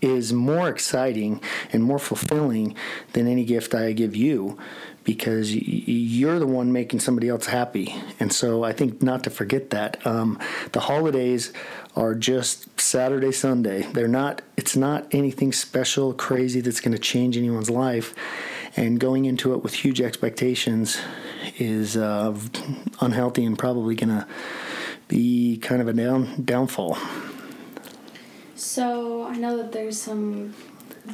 [0.00, 2.74] is more exciting and more fulfilling
[3.12, 4.58] than any gift I give you
[5.04, 7.94] because you're the one making somebody else happy.
[8.18, 10.06] And so I think not to forget that.
[10.06, 10.38] Um,
[10.72, 11.52] the holidays
[11.96, 13.82] are just Saturday, Sunday.
[13.82, 18.14] They're not, it's not anything special, crazy that's going to change anyone's life.
[18.76, 20.98] And going into it with huge expectations
[21.58, 22.36] is uh,
[23.00, 24.26] unhealthy and probably going to
[25.08, 26.96] be kind of a down, downfall.
[28.54, 30.54] So I know that there's some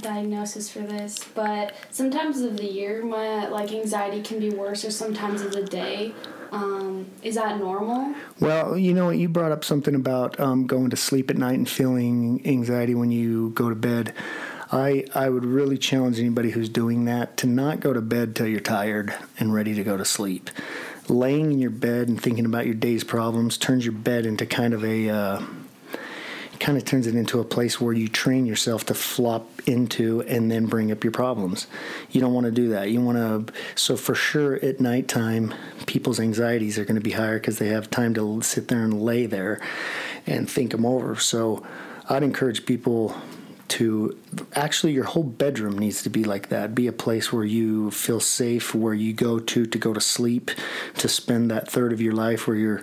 [0.03, 4.91] diagnosis for this, but sometimes of the year my like anxiety can be worse, or
[4.91, 6.13] sometimes of the day.
[6.53, 8.15] Um, is that normal?
[8.41, 11.69] Well, you know, you brought up something about um, going to sleep at night and
[11.69, 14.15] feeling anxiety when you go to bed.
[14.73, 18.49] I I would really challenge anybody who's doing that to not go to bed till
[18.49, 20.51] you're tired and ready to go to sleep.
[21.09, 24.75] Laying in your bed and thinking about your day's problems turns your bed into kind
[24.75, 25.43] of a uh,
[26.61, 30.51] kind of turns it into a place where you train yourself to flop into and
[30.51, 31.67] then bring up your problems.
[32.11, 32.91] You don't want to do that.
[32.91, 35.55] You want to, so for sure at nighttime,
[35.87, 39.03] people's anxieties are going to be higher because they have time to sit there and
[39.03, 39.61] lay there
[40.27, 41.17] and think them over.
[41.17, 41.65] So
[42.09, 43.17] I'd encourage people
[43.69, 44.17] to
[44.55, 48.21] actually your whole bedroom needs to be like that be a place where you feel
[48.21, 50.51] safe where you go to to go to sleep
[50.97, 52.83] to spend that third of your life where you're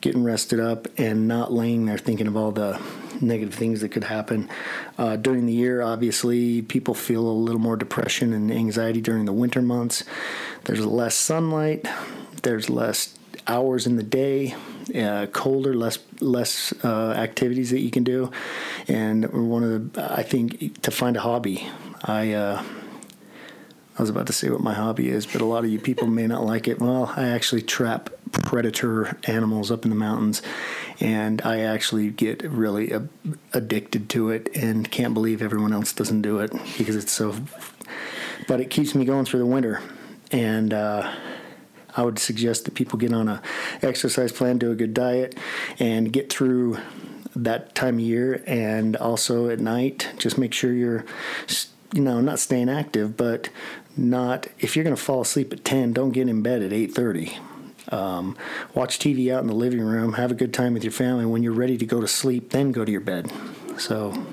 [0.00, 2.80] getting rested up and not laying there thinking of all the
[3.20, 4.48] negative things that could happen.
[4.98, 9.32] Uh, during the year, obviously, people feel a little more depression and anxiety during the
[9.32, 10.04] winter months.
[10.64, 11.86] There's less sunlight,
[12.42, 14.54] there's less hours in the day,
[14.94, 18.30] uh, colder, less less uh, activities that you can do,
[18.88, 21.66] and one of the I think to find a hobby.
[22.04, 22.62] I uh,
[23.98, 26.06] I was about to say what my hobby is, but a lot of you people
[26.06, 26.80] may not like it.
[26.80, 30.42] Well, I actually trap predator animals up in the mountains,
[31.00, 32.92] and I actually get really
[33.52, 37.36] addicted to it and can't believe everyone else doesn't do it because it's so.
[38.48, 39.80] But it keeps me going through the winter,
[40.30, 41.14] and uh,
[41.96, 43.42] I would suggest that people get on a
[43.82, 45.38] exercise plan, do a good diet,
[45.78, 46.78] and get through
[47.36, 48.42] that time of year.
[48.46, 51.04] And also at night, just make sure you're,
[51.94, 53.48] you know, not staying active, but
[53.96, 57.38] not if you're going to fall asleep at 10 don't get in bed at 8.30
[57.90, 58.36] um,
[58.74, 61.26] watch TV out in the living room, have a good time with your family.
[61.26, 63.32] When you're ready to go to sleep, then go to your bed.
[63.78, 64.26] So.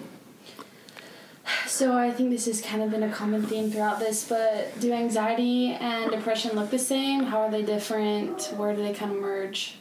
[1.65, 4.91] So I think this has kind of been a common theme throughout this, but do
[4.93, 7.23] anxiety and depression look the same?
[7.23, 8.53] How are they different?
[8.55, 9.75] Where do they kind of merge?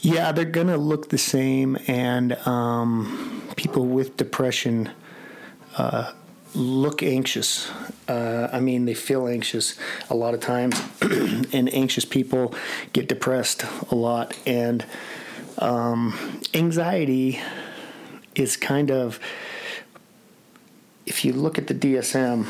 [0.00, 4.90] Yeah, they're gonna look the same, and um, people with depression
[5.78, 6.12] uh,
[6.54, 7.70] look anxious.
[8.08, 9.78] Uh, I mean, they feel anxious
[10.10, 12.54] a lot of times, and anxious people
[12.92, 14.38] get depressed a lot.
[14.46, 14.84] And
[15.58, 17.40] um, anxiety
[18.34, 19.18] is kind of,
[21.06, 22.46] if you look at the DSM,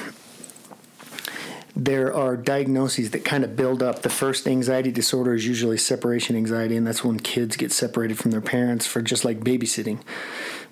[1.75, 4.03] there are diagnoses that kind of build up.
[4.03, 8.31] The first anxiety disorder is usually separation anxiety, and that's when kids get separated from
[8.31, 10.01] their parents for just like babysitting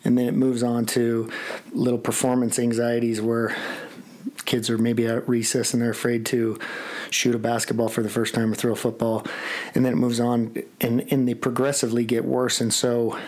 [0.05, 1.31] and then it moves on to
[1.73, 3.57] little performance anxieties where
[4.45, 6.59] kids are maybe at recess and they're afraid to
[7.11, 9.27] shoot a basketball for the first time or throw a football.
[9.75, 12.61] And then it moves on and, and they progressively get worse.
[12.61, 13.19] And so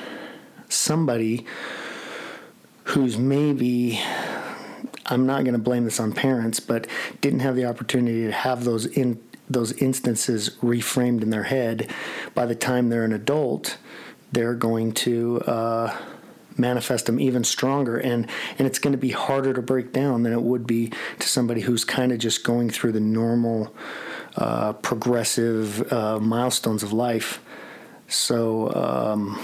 [0.68, 1.46] somebody
[2.84, 4.00] who's maybe
[5.06, 6.86] i'm not going to blame this on parents but
[7.20, 11.90] didn't have the opportunity to have those in those instances reframed in their head
[12.34, 13.76] by the time they're an adult
[14.32, 15.94] they're going to uh,
[16.58, 17.98] manifest them even stronger.
[17.98, 21.28] And and it's going to be harder to break down than it would be to
[21.28, 23.74] somebody who's kind of just going through the normal
[24.36, 27.40] uh, progressive uh, milestones of life.
[28.08, 29.40] So um,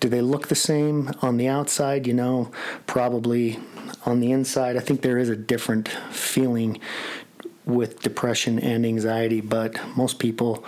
[0.00, 2.06] do they look the same on the outside?
[2.06, 2.50] You know
[2.86, 3.58] probably
[4.04, 4.76] on the inside.
[4.76, 6.80] I think there is a different feeling
[7.64, 10.64] with depression and anxiety but most people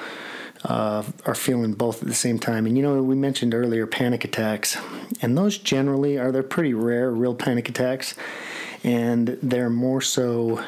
[0.65, 2.67] uh, are feeling both at the same time.
[2.67, 4.77] And you know, we mentioned earlier panic attacks,
[5.21, 8.15] and those generally are they're pretty rare, real panic attacks,
[8.83, 10.65] and they're more so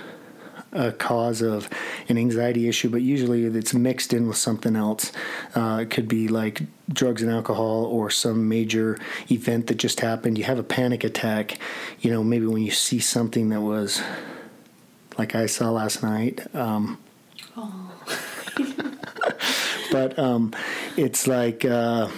[0.73, 1.69] a cause of
[2.09, 5.11] an anxiety issue, but usually it's mixed in with something else.
[5.55, 8.99] Uh, it could be like drugs and alcohol or some major
[9.31, 10.37] event that just happened.
[10.37, 11.59] You have a panic attack,
[12.01, 14.03] you know, maybe when you see something that was
[15.17, 16.55] like I saw last night.
[16.55, 16.99] Um,
[17.57, 17.91] oh
[19.91, 20.53] but um,
[20.97, 21.65] it's like.
[21.65, 22.09] Uh,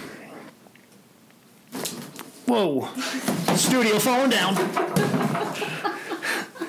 [2.45, 2.89] whoa,
[3.55, 4.55] studio falling down.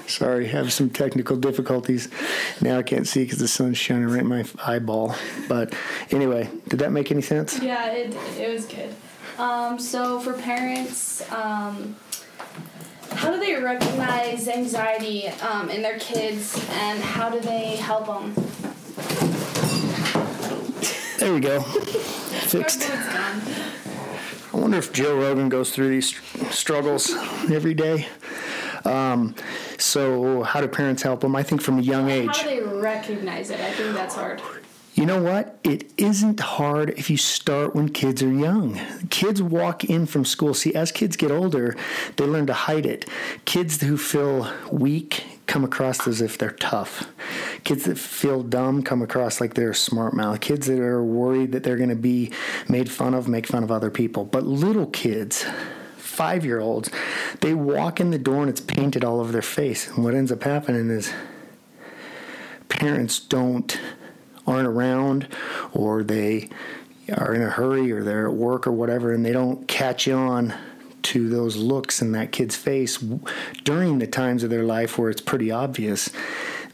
[0.07, 2.09] Sorry, have some technical difficulties.
[2.61, 5.15] Now I can't see because the sun's shining right in my eyeball.
[5.49, 5.75] But
[6.11, 7.61] anyway, did that make any sense?
[7.63, 8.95] Yeah, it it was good.
[9.39, 11.97] Um, so for parents, um,
[13.13, 18.35] how do they recognize anxiety um, in their kids, and how do they help them?
[21.21, 21.61] There we go.
[21.61, 22.91] Fixed.
[22.91, 26.19] I wonder if Joe Rogan goes through these
[26.51, 27.13] struggles
[27.51, 28.09] every day.
[28.87, 29.35] Um,
[29.77, 31.37] so, how do parents help them?
[31.37, 32.35] I think from a young age.
[32.35, 33.61] How do they recognize it?
[33.61, 34.41] I think that's hard.
[35.01, 35.59] You know what?
[35.65, 38.79] It isn't hard if you start when kids are young.
[39.09, 40.53] Kids walk in from school.
[40.53, 41.75] See, as kids get older,
[42.17, 43.09] they learn to hide it.
[43.47, 47.11] Kids who feel weak come across as if they're tough.
[47.65, 50.39] Kids that feel dumb come across like they're smart mouth.
[50.41, 52.31] Kids that are worried that they're going to be
[52.69, 54.27] made fun of make fun of other people.
[54.27, 55.47] But little kids,
[55.97, 56.91] five year olds,
[57.41, 59.89] they walk in the door and it's painted all over their face.
[59.89, 61.11] And what ends up happening is
[62.69, 63.81] parents don't
[64.51, 65.29] aren't around
[65.73, 66.49] or they
[67.17, 70.55] are in a hurry or they're at work or whatever and they don't catch on
[71.03, 73.03] to those looks in that kid's face
[73.65, 76.11] during the times of their life where it's pretty obvious,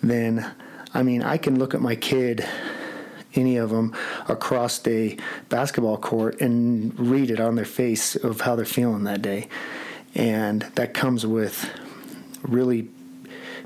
[0.02, 0.50] then
[0.92, 2.46] I mean, I can look at my kid,
[3.34, 3.94] any of them,
[4.28, 5.18] across the
[5.48, 9.48] basketball court and read it on their face of how they're feeling that day.
[10.14, 11.68] And that comes with
[12.42, 12.88] really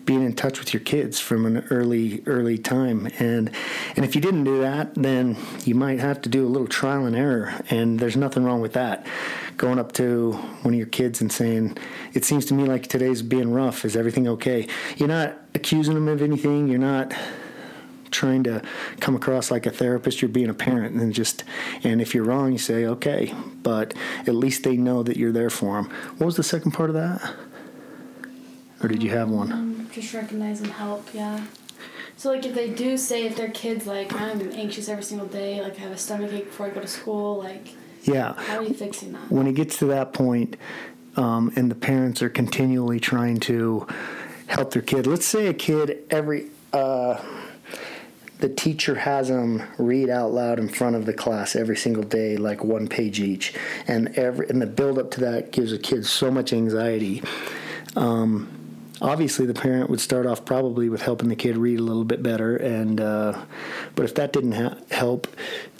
[0.05, 3.09] being in touch with your kids from an early early time.
[3.18, 3.51] And
[3.96, 7.07] and if you didn't do that then you might have to do a little trial
[7.07, 7.55] and error.
[7.70, 9.07] And there's nothing wrong with that.
[9.57, 10.32] Going up to
[10.62, 11.76] one of your kids and saying
[12.12, 13.84] it seems to me like today's being rough.
[13.84, 14.66] Is everything okay?
[14.96, 16.68] You're not accusing them of anything.
[16.68, 17.14] You're not
[18.11, 18.61] trying to
[18.98, 20.20] come across like a therapist.
[20.20, 21.44] You're being a parent and just
[21.84, 23.34] and if you're wrong you say okay.
[23.62, 23.94] But
[24.26, 26.94] at least they know that you're there for them what was the second part of
[26.94, 27.34] that
[28.83, 31.45] or did you have one Um, just recognize and help, yeah.
[32.16, 35.62] So like if they do say if their kids like I'm anxious every single day,
[35.62, 38.62] like I have a stomach ache before I go to school, like yeah how are
[38.62, 39.31] you fixing that?
[39.31, 40.57] when it gets to that point,
[41.16, 43.87] um, and the parents are continually trying to
[44.47, 45.07] help their kid.
[45.07, 47.22] Let's say a kid every uh,
[48.39, 52.37] the teacher has them read out loud in front of the class every single day,
[52.37, 53.55] like one page each,
[53.87, 57.22] and every and the build up to that gives a kid so much anxiety.
[57.97, 58.60] Um,
[59.01, 62.22] obviously, the parent would start off probably with helping the kid read a little bit
[62.22, 63.40] better, and uh,
[63.94, 65.26] but if that didn't ha- help,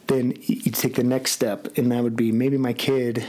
[0.07, 3.25] then you take the next step, and that would be maybe my kid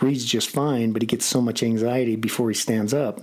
[0.00, 3.20] reads just fine, but he gets so much anxiety before he stands up.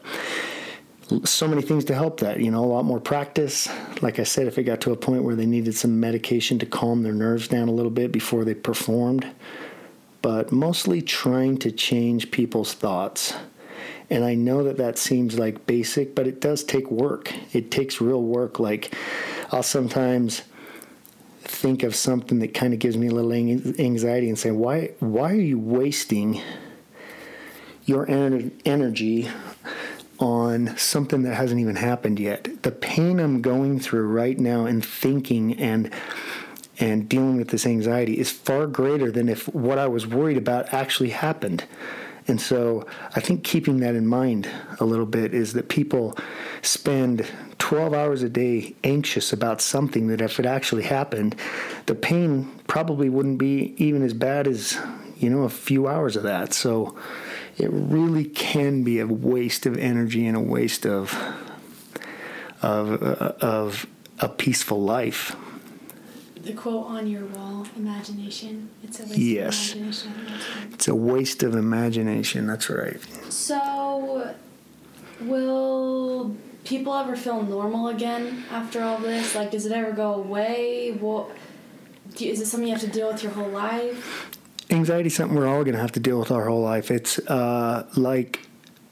[1.25, 3.67] So many things to help that, you know, a lot more practice.
[4.01, 6.65] Like I said, if it got to a point where they needed some medication to
[6.65, 9.27] calm their nerves down a little bit before they performed,
[10.21, 13.33] but mostly trying to change people's thoughts.
[14.11, 17.33] And I know that that seems like basic, but it does take work.
[17.53, 18.59] It takes real work.
[18.59, 18.93] Like,
[19.53, 20.41] I'll sometimes
[21.43, 25.31] think of something that kind of gives me a little anxiety and say, why, why
[25.31, 26.41] are you wasting
[27.85, 29.29] your ener- energy
[30.19, 32.63] on something that hasn't even happened yet?
[32.63, 35.89] The pain I'm going through right now and thinking and
[36.79, 40.73] and dealing with this anxiety is far greater than if what I was worried about
[40.73, 41.63] actually happened.
[42.31, 46.17] And so I think keeping that in mind a little bit is that people
[46.61, 47.29] spend
[47.59, 51.35] 12 hours a day anxious about something that if it actually happened,
[51.87, 54.79] the pain probably wouldn't be even as bad as,
[55.17, 56.53] you know, a few hours of that.
[56.53, 56.97] So
[57.57, 61.13] it really can be a waste of energy and a waste of
[62.61, 63.85] of of
[64.19, 65.35] a peaceful life.
[66.43, 68.69] The quote on your wall, imagination.
[68.83, 69.71] It's a waste Yes.
[69.73, 70.11] of imagination.
[70.11, 70.73] I think that's right.
[70.73, 72.47] It's a waste of imagination.
[72.47, 72.99] That's right.
[73.31, 74.33] So,
[75.21, 79.35] will people ever feel normal again after all this?
[79.35, 80.91] Like, does it ever go away?
[80.99, 81.29] What
[82.15, 84.31] do you, is it something you have to deal with your whole life?
[84.69, 86.89] Anxiety is something we're all going to have to deal with our whole life.
[86.91, 88.39] It's uh, like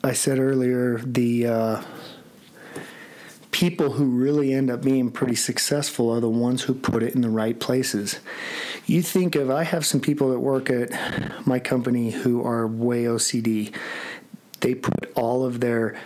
[0.04, 1.82] I said earlier, the uh,
[3.60, 7.20] people who really end up being pretty successful are the ones who put it in
[7.20, 8.18] the right places.
[8.86, 10.90] You think of, I have some people that work at
[11.46, 13.76] my company who are way OCD.
[14.62, 16.00] They put all of their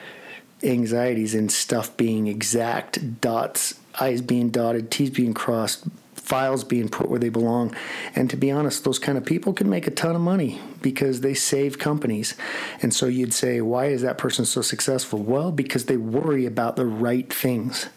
[0.63, 5.85] anxieties in stuff being exact, dots, I's being dotted, T's being crossed,
[6.15, 7.75] files being put where they belong.
[8.15, 11.21] And to be honest, those kind of people can make a ton of money because
[11.21, 12.35] they save companies.
[12.81, 15.19] And so you'd say, why is that person so successful?
[15.19, 17.87] Well, because they worry about the right things.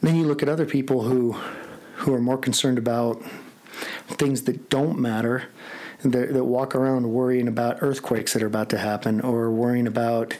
[0.00, 1.36] Then you look at other people who
[1.96, 3.22] who are more concerned about
[4.08, 5.44] things that don't matter
[6.02, 10.36] that, that walk around worrying about earthquakes that are about to happen or worrying about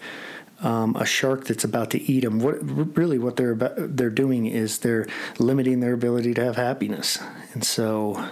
[0.63, 2.39] um, a shark that's about to eat them.
[2.39, 5.07] What really what they're about, they're doing is they're
[5.39, 7.19] limiting their ability to have happiness,
[7.53, 8.29] and so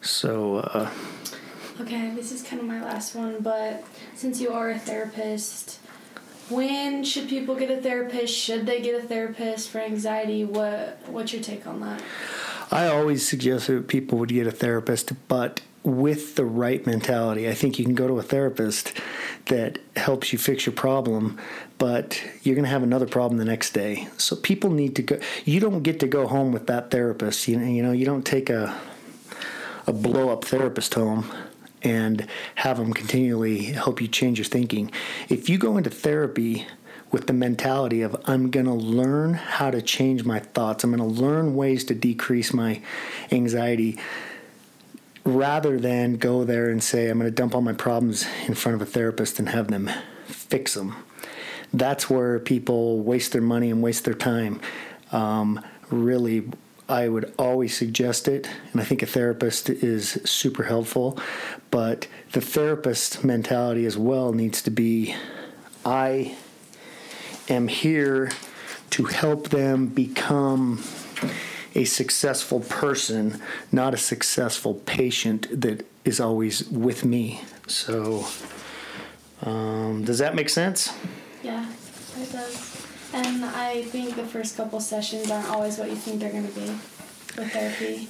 [0.00, 0.90] so uh,
[1.80, 5.80] Okay, this is kind of my last one, but since you are a therapist,
[6.48, 8.32] when should people get a therapist?
[8.32, 10.44] Should they get a therapist for anxiety?
[10.44, 12.00] What What's your take on that?
[12.70, 17.48] I always suggest that people would get a therapist, but with the right mentality.
[17.48, 18.98] I think you can go to a therapist
[19.46, 21.38] that helps you fix your problem,
[21.76, 24.08] but you're going to have another problem the next day.
[24.16, 25.20] So people need to go.
[25.44, 27.46] You don't get to go home with that therapist.
[27.46, 28.74] You know, you know, you don't take a
[29.86, 31.30] a blow up therapist home
[31.82, 34.90] and have them continually help you change your thinking.
[35.28, 36.66] If you go into therapy
[37.10, 41.14] with the mentality of I'm going to learn how to change my thoughts, I'm going
[41.14, 42.80] to learn ways to decrease my
[43.30, 43.98] anxiety
[45.24, 48.74] rather than go there and say I'm going to dump all my problems in front
[48.74, 49.90] of a therapist and have them
[50.26, 50.96] fix them.
[51.72, 54.60] That's where people waste their money and waste their time.
[55.12, 56.48] Um, really,
[56.88, 61.18] I would always suggest it, and I think a therapist is super helpful.
[61.70, 65.14] But the therapist mentality as well needs to be
[65.84, 66.36] I
[67.48, 68.30] am here
[68.90, 70.82] to help them become
[71.74, 73.40] a successful person,
[73.72, 77.40] not a successful patient that is always with me.
[77.66, 78.26] So,
[79.42, 80.92] um, does that make sense?
[81.42, 81.66] Yeah,
[82.18, 82.86] it does.
[83.12, 86.54] And I think the first couple sessions aren't always what you think they're going to
[86.54, 86.66] be
[87.36, 88.08] with therapy.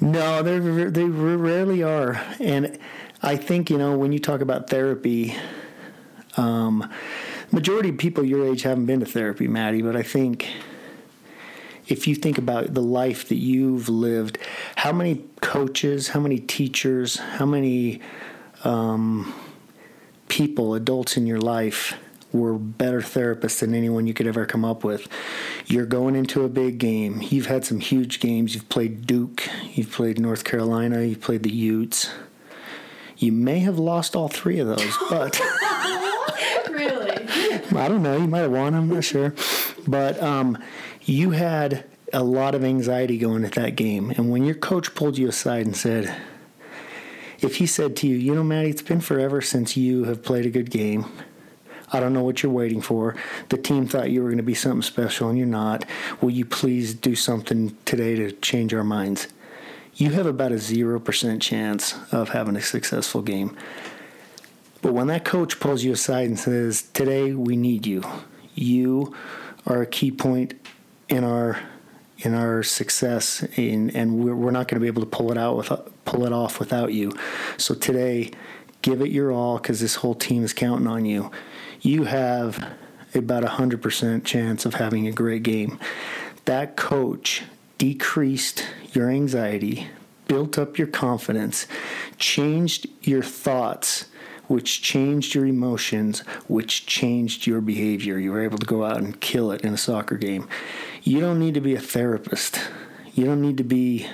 [0.00, 2.78] No, they they rarely are, and
[3.22, 5.34] I think you know when you talk about therapy,
[6.36, 6.88] um,
[7.50, 9.82] majority of people your age haven't been to therapy, Maddie.
[9.82, 10.48] But I think
[11.88, 14.38] if you think about the life that you've lived,
[14.76, 18.00] how many coaches, how many teachers, how many
[18.64, 19.34] um,
[20.28, 21.94] people, adults in your life
[22.30, 25.08] were better therapists than anyone you could ever come up with.
[25.66, 27.22] You're going into a big game.
[27.22, 28.54] You've had some huge games.
[28.54, 32.10] You've played Duke, you've played North Carolina, you've played the Utes.
[33.16, 35.40] You may have lost all three of those, but.
[36.70, 37.10] really?
[37.76, 38.16] I don't know.
[38.16, 38.74] You might have won.
[38.74, 39.34] I'm not sure.
[39.86, 40.58] But um,
[41.08, 44.10] you had a lot of anxiety going at that game.
[44.10, 46.14] And when your coach pulled you aside and said,
[47.40, 50.44] if he said to you, you know, Maddie, it's been forever since you have played
[50.44, 51.06] a good game.
[51.90, 53.16] I don't know what you're waiting for.
[53.48, 55.86] The team thought you were going to be something special and you're not.
[56.20, 59.28] Will you please do something today to change our minds?
[59.94, 63.56] You have about a 0% chance of having a successful game.
[64.82, 68.02] But when that coach pulls you aside and says, Today we need you,
[68.54, 69.14] you
[69.66, 70.54] are a key point
[71.08, 71.60] in our
[72.20, 75.38] in our success in, and we're, we're not going to be able to pull it
[75.38, 75.72] out with
[76.04, 77.12] pull it off without you
[77.56, 78.30] so today
[78.82, 81.30] give it your all because this whole team is counting on you
[81.80, 82.76] you have
[83.14, 85.78] about a 100% chance of having a great game.
[86.44, 87.42] That coach
[87.78, 89.88] decreased your anxiety,
[90.26, 91.66] built up your confidence,
[92.18, 94.06] changed your thoughts,
[94.46, 98.18] which changed your emotions, which changed your behavior.
[98.18, 100.48] You were able to go out and kill it in a soccer game.
[101.08, 102.60] You don't need to be a therapist.
[103.14, 104.06] You don't need to be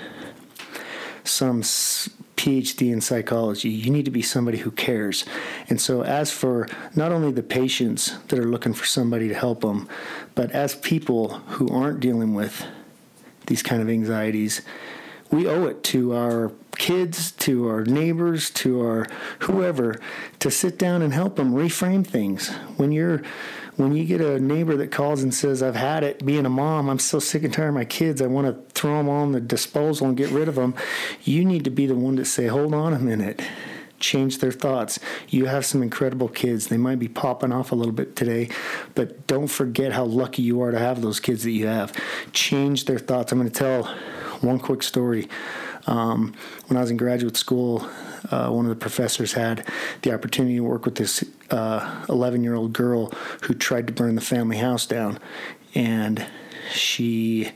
[1.24, 3.68] some PhD in psychology.
[3.68, 5.24] You need to be somebody who cares.
[5.68, 9.62] And so, as for not only the patients that are looking for somebody to help
[9.62, 9.88] them,
[10.36, 12.64] but as people who aren't dealing with
[13.48, 14.62] these kind of anxieties,
[15.32, 16.52] we owe it to our
[16.84, 19.06] kids, to our neighbors, to our
[19.38, 19.98] whoever
[20.38, 22.50] to sit down and help them reframe things.
[22.76, 23.22] When you're
[23.76, 26.90] when you get a neighbor that calls and says, I've had it being a mom,
[26.90, 29.40] I'm so sick and tired of my kids, I want to throw them in the
[29.40, 30.74] disposal and get rid of them,
[31.22, 33.40] you need to be the one to say, hold on a minute.
[33.98, 34.98] Change their thoughts.
[35.28, 36.66] You have some incredible kids.
[36.66, 38.50] They might be popping off a little bit today,
[38.94, 41.92] but don't forget how lucky you are to have those kids that you have.
[42.32, 43.32] Change their thoughts.
[43.32, 43.84] I'm going to tell
[44.42, 45.28] one quick story.
[45.86, 46.34] Um,
[46.66, 47.86] when I was in graduate school,
[48.30, 49.68] uh, one of the professors had
[50.02, 53.12] the opportunity to work with this 11 uh, year old girl
[53.42, 55.18] who tried to burn the family house down.
[55.74, 56.26] And
[56.70, 57.52] she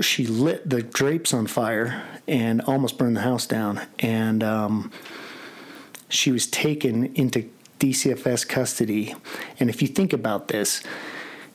[0.00, 3.80] she lit the drapes on fire and almost burned the house down.
[4.00, 4.92] And um,
[6.08, 9.14] she was taken into DCFS custody.
[9.58, 10.82] And if you think about this,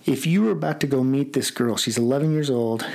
[0.05, 2.85] if you were about to go meet this girl, she's 11 years old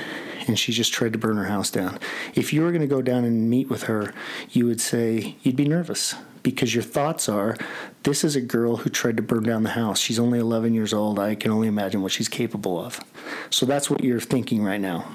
[0.47, 1.99] and she just tried to burn her house down.
[2.35, 4.13] If you were going to go down and meet with her,
[4.51, 7.57] you would say, you'd be nervous because your thoughts are,
[8.03, 9.99] this is a girl who tried to burn down the house.
[9.99, 11.19] She's only 11 years old.
[11.19, 12.99] I can only imagine what she's capable of.
[13.49, 15.05] So that's what you're thinking right now.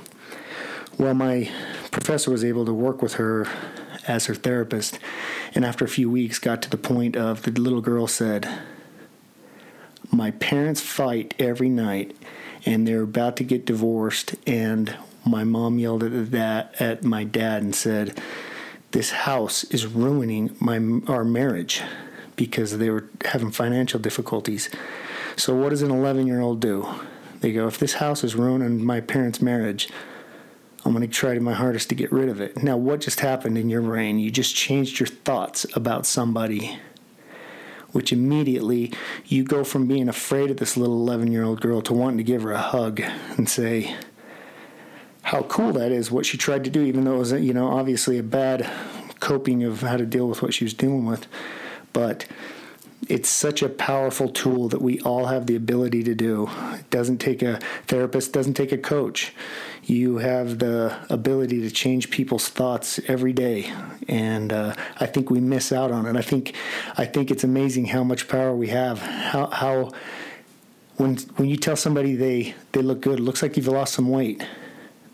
[0.99, 1.51] Well, my
[1.91, 3.49] professor was able to work with her
[4.07, 4.99] as her therapist,
[5.55, 8.49] and after a few weeks, got to the point of the little girl said,
[10.13, 12.17] My parents fight every night,
[12.65, 17.63] and they're about to get divorced, and my mom yelled at that at my dad
[17.63, 18.21] and said,
[18.91, 21.83] "This house is ruining my our marriage."
[22.37, 24.69] Because they were having financial difficulties.
[25.37, 26.85] So, what does an 11 year old do?
[27.45, 29.91] They go, If this house is ruining my parents' marriage,
[30.83, 32.63] I'm going to try my hardest to get rid of it.
[32.63, 34.19] Now, what just happened in your brain?
[34.19, 36.79] You just changed your thoughts about somebody,
[37.93, 38.95] which immediately
[39.27, 42.25] you go from being afraid of this little 11 year old girl to wanting to
[42.25, 43.03] give her a hug
[43.37, 43.95] and say,
[45.25, 47.69] how cool that is what she tried to do, even though it was, you know,
[47.69, 48.71] obviously a bad
[49.21, 51.27] coping of how to deal with what she was dealing with.
[51.95, 52.27] But
[53.09, 56.51] it's such a powerful tool that we all have the ability to do.
[56.75, 59.33] It doesn't take a therapist, doesn't take a coach.
[59.83, 63.73] You have the ability to change people's thoughts every day,
[64.09, 66.17] and uh, I think we miss out on it.
[66.17, 66.55] I think,
[66.97, 69.01] I think it's amazing how much power we have.
[69.01, 69.91] How how
[70.97, 74.09] when when you tell somebody they they look good, it looks like you've lost some
[74.09, 74.47] weight.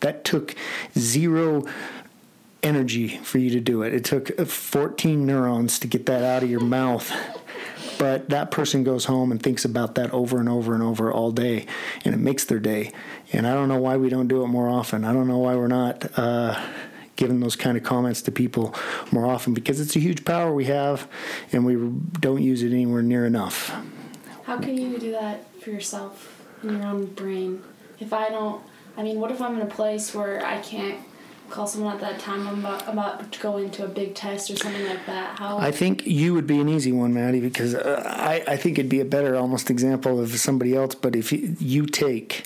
[0.01, 0.55] That took
[0.99, 1.65] zero
[2.63, 3.95] energy for you to do it.
[3.95, 7.13] It took 14 neurons to get that out of your mouth.
[7.99, 11.33] But that person goes home and thinks about that over and over and over all
[11.33, 11.67] day,
[12.03, 12.93] and it makes their day.
[13.33, 15.05] And I don't know why we don't do it more often.
[15.05, 16.59] I don't know why we're not uh,
[17.17, 18.75] giving those kind of comments to people
[19.13, 21.07] more often because it's a huge power we have,
[21.53, 21.77] and we
[22.21, 23.71] don't use it anywhere near enough.
[24.45, 27.63] How can you do that for yourself in your own brain?
[27.99, 28.63] If I don't,
[29.01, 31.01] I mean, what if I'm in a place where I can't
[31.49, 34.57] call someone at that time I'm about, about to go into a big test or
[34.57, 35.39] something like that?
[35.39, 35.57] How?
[35.57, 38.91] I think you would be an easy one, Maddie, because uh, I, I think it'd
[38.91, 40.95] be a better almost example of somebody else.
[40.95, 42.45] But if you, you take,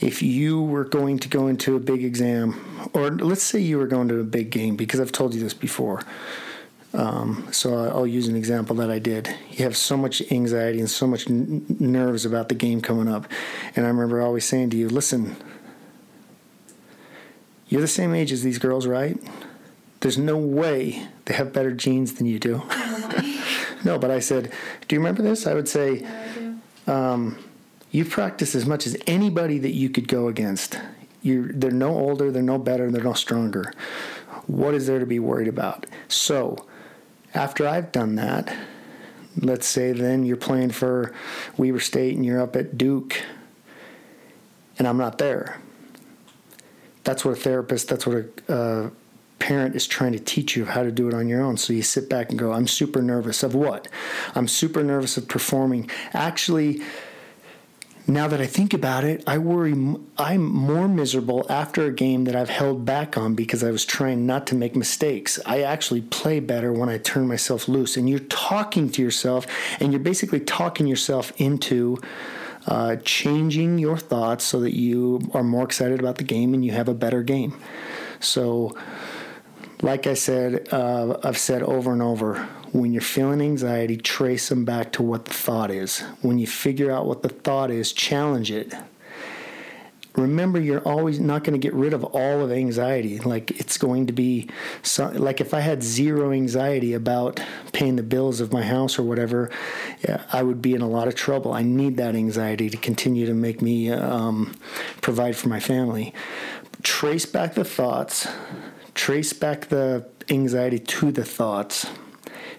[0.00, 2.58] if you were going to go into a big exam,
[2.94, 5.52] or let's say you were going to a big game, because I've told you this
[5.52, 6.00] before.
[6.94, 9.28] Um, so I'll use an example that I did.
[9.50, 13.30] You have so much anxiety and so much n- nerves about the game coming up,
[13.74, 15.36] and I remember always saying to you, "Listen,
[17.68, 19.18] you're the same age as these girls, right?
[20.00, 22.62] There's no way they have better genes than you do.
[23.84, 24.52] no, but I said,
[24.86, 25.46] Do you remember this?
[25.46, 26.44] I would say, Yeah,
[26.86, 27.38] I um,
[27.90, 30.78] You've practiced as much as anybody that you could go against.
[31.22, 33.72] You're, they're no older, they're no better, they're no stronger.
[34.46, 35.86] What is there to be worried about?
[36.08, 36.66] So,
[37.32, 38.54] after I've done that,
[39.40, 41.14] let's say then you're playing for
[41.56, 43.22] Weber State and you're up at Duke,
[44.78, 45.60] and I'm not there
[47.06, 48.16] that's what a therapist, that's what
[48.48, 48.90] a uh,
[49.38, 51.56] parent is trying to teach you how to do it on your own.
[51.56, 53.88] So you sit back and go, I'm super nervous of what?
[54.34, 55.90] I'm super nervous of performing.
[56.12, 56.82] Actually,
[58.08, 59.72] now that I think about it, I worry,
[60.16, 64.26] I'm more miserable after a game that I've held back on because I was trying
[64.26, 65.40] not to make mistakes.
[65.44, 67.96] I actually play better when I turn myself loose.
[67.96, 69.46] And you're talking to yourself,
[69.80, 71.98] and you're basically talking yourself into
[72.66, 76.72] uh, changing your thoughts so that you are more excited about the game and you
[76.72, 77.56] have a better game.
[78.20, 78.76] So,
[79.82, 84.64] like I said, uh, I've said over and over when you're feeling anxiety, trace them
[84.64, 86.00] back to what the thought is.
[86.22, 88.74] When you figure out what the thought is, challenge it
[90.16, 93.18] remember you're always not going to get rid of all of anxiety.
[93.18, 94.48] Like it's going to be
[94.82, 97.40] so, like if i had zero anxiety about
[97.72, 99.50] paying the bills of my house or whatever
[100.06, 101.52] yeah, i would be in a lot of trouble.
[101.52, 104.56] I need that anxiety to continue to make me um,
[105.00, 106.14] provide for my family.
[106.82, 108.26] Trace back the thoughts
[108.94, 111.86] trace back the anxiety to the thoughts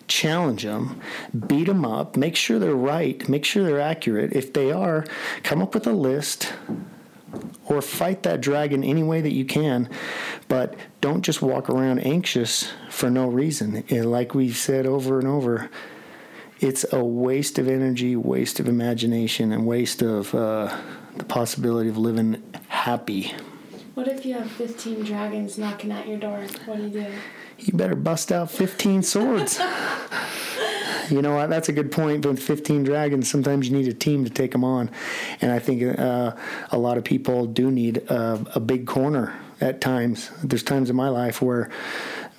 [0.07, 1.01] challenge them,
[1.47, 4.31] beat them up, make sure they're right, make sure they're accurate.
[4.33, 5.05] If they are,
[5.43, 6.53] come up with a list
[7.65, 9.89] or fight that dragon any way that you can,
[10.47, 13.83] but don't just walk around anxious for no reason.
[13.89, 15.69] And like we've said over and over,
[16.59, 20.75] it's a waste of energy, waste of imagination, and waste of uh,
[21.15, 23.33] the possibility of living happy.
[23.93, 26.45] What if you have 15 dragons knocking at your door?
[26.65, 27.07] What do you do?
[27.59, 29.59] You better bust out 15 swords.
[31.09, 31.49] you know what?
[31.49, 32.25] That's a good point.
[32.25, 34.91] With 15 dragons, sometimes you need a team to take them on.
[35.41, 36.35] And I think uh,
[36.71, 40.29] a lot of people do need a, a big corner at times.
[40.43, 41.69] There's times in my life where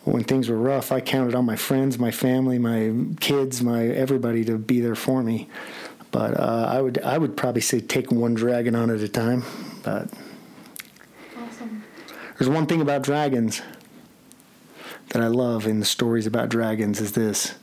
[0.04, 4.44] when things were rough, I counted on my friends, my family, my kids, my everybody
[4.44, 5.48] to be there for me.
[6.10, 9.42] But uh, I would I would probably say take one dragon on at a time.
[9.82, 10.08] But
[11.36, 11.84] Awesome.
[12.38, 13.60] there's one thing about dragons
[15.10, 17.54] that I love in the stories about dragons is this.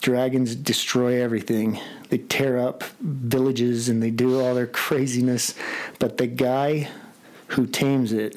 [0.00, 1.80] Dragons destroy everything.
[2.10, 5.54] They tear up villages and they do all their craziness.
[5.98, 6.88] But the guy
[7.48, 8.36] who tames it,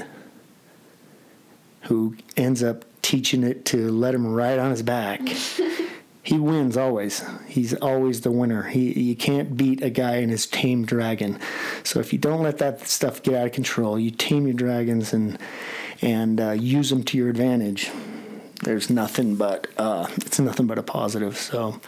[1.84, 5.22] who ends up teaching it to let him ride on his back,
[6.24, 7.24] he wins always.
[7.48, 8.64] He's always the winner.
[8.64, 11.40] He you can't beat a guy and his tamed dragon.
[11.84, 15.14] So if you don't let that stuff get out of control, you tame your dragons
[15.14, 15.38] and
[16.02, 17.90] and uh, use them to your advantage.
[18.64, 21.38] There's nothing but uh, it's nothing but a positive.
[21.38, 21.80] So,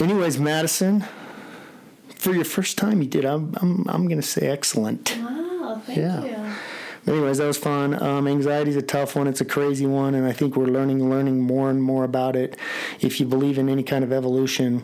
[0.00, 1.04] anyways, Madison,
[2.16, 3.24] for your first time, you did.
[3.24, 5.16] I'm I'm I'm gonna say excellent.
[5.18, 6.24] Wow, thank Yeah.
[6.24, 6.36] you.
[7.12, 8.02] Anyways, that was fun.
[8.02, 9.28] Um, anxiety is a tough one.
[9.28, 12.56] It's a crazy one, and I think we're learning, learning more and more about it.
[13.00, 14.82] If you believe in any kind of evolution,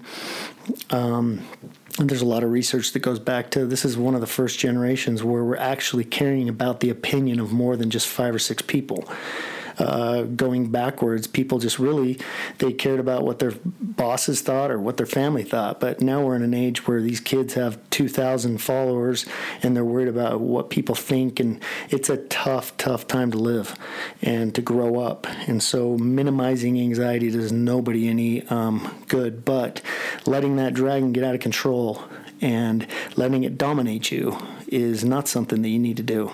[0.91, 1.41] um,
[1.99, 4.27] and there's a lot of research that goes back to this is one of the
[4.27, 8.39] first generations where we're actually caring about the opinion of more than just five or
[8.39, 9.05] six people.
[9.79, 11.27] Uh, going backwards.
[11.27, 12.19] People just really
[12.59, 15.81] they cared about what their bosses thought or what their family thought.
[15.81, 19.27] But now we're in an age where these kids have 2,000 followers
[19.63, 23.77] and they're worried about what people think, and it's a tough, tough time to live
[24.21, 25.27] and to grow up.
[25.47, 29.81] And so minimizing anxiety does nobody any um, good, but
[30.27, 32.03] letting that dragon get out of control
[32.41, 34.37] and letting it dominate you
[34.69, 36.31] is not something that you need to do.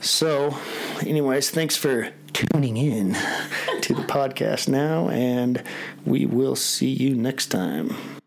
[0.00, 0.56] So,
[1.02, 3.14] anyways, thanks for tuning in
[3.82, 5.62] to the podcast now, and
[6.04, 8.21] we will see you next time.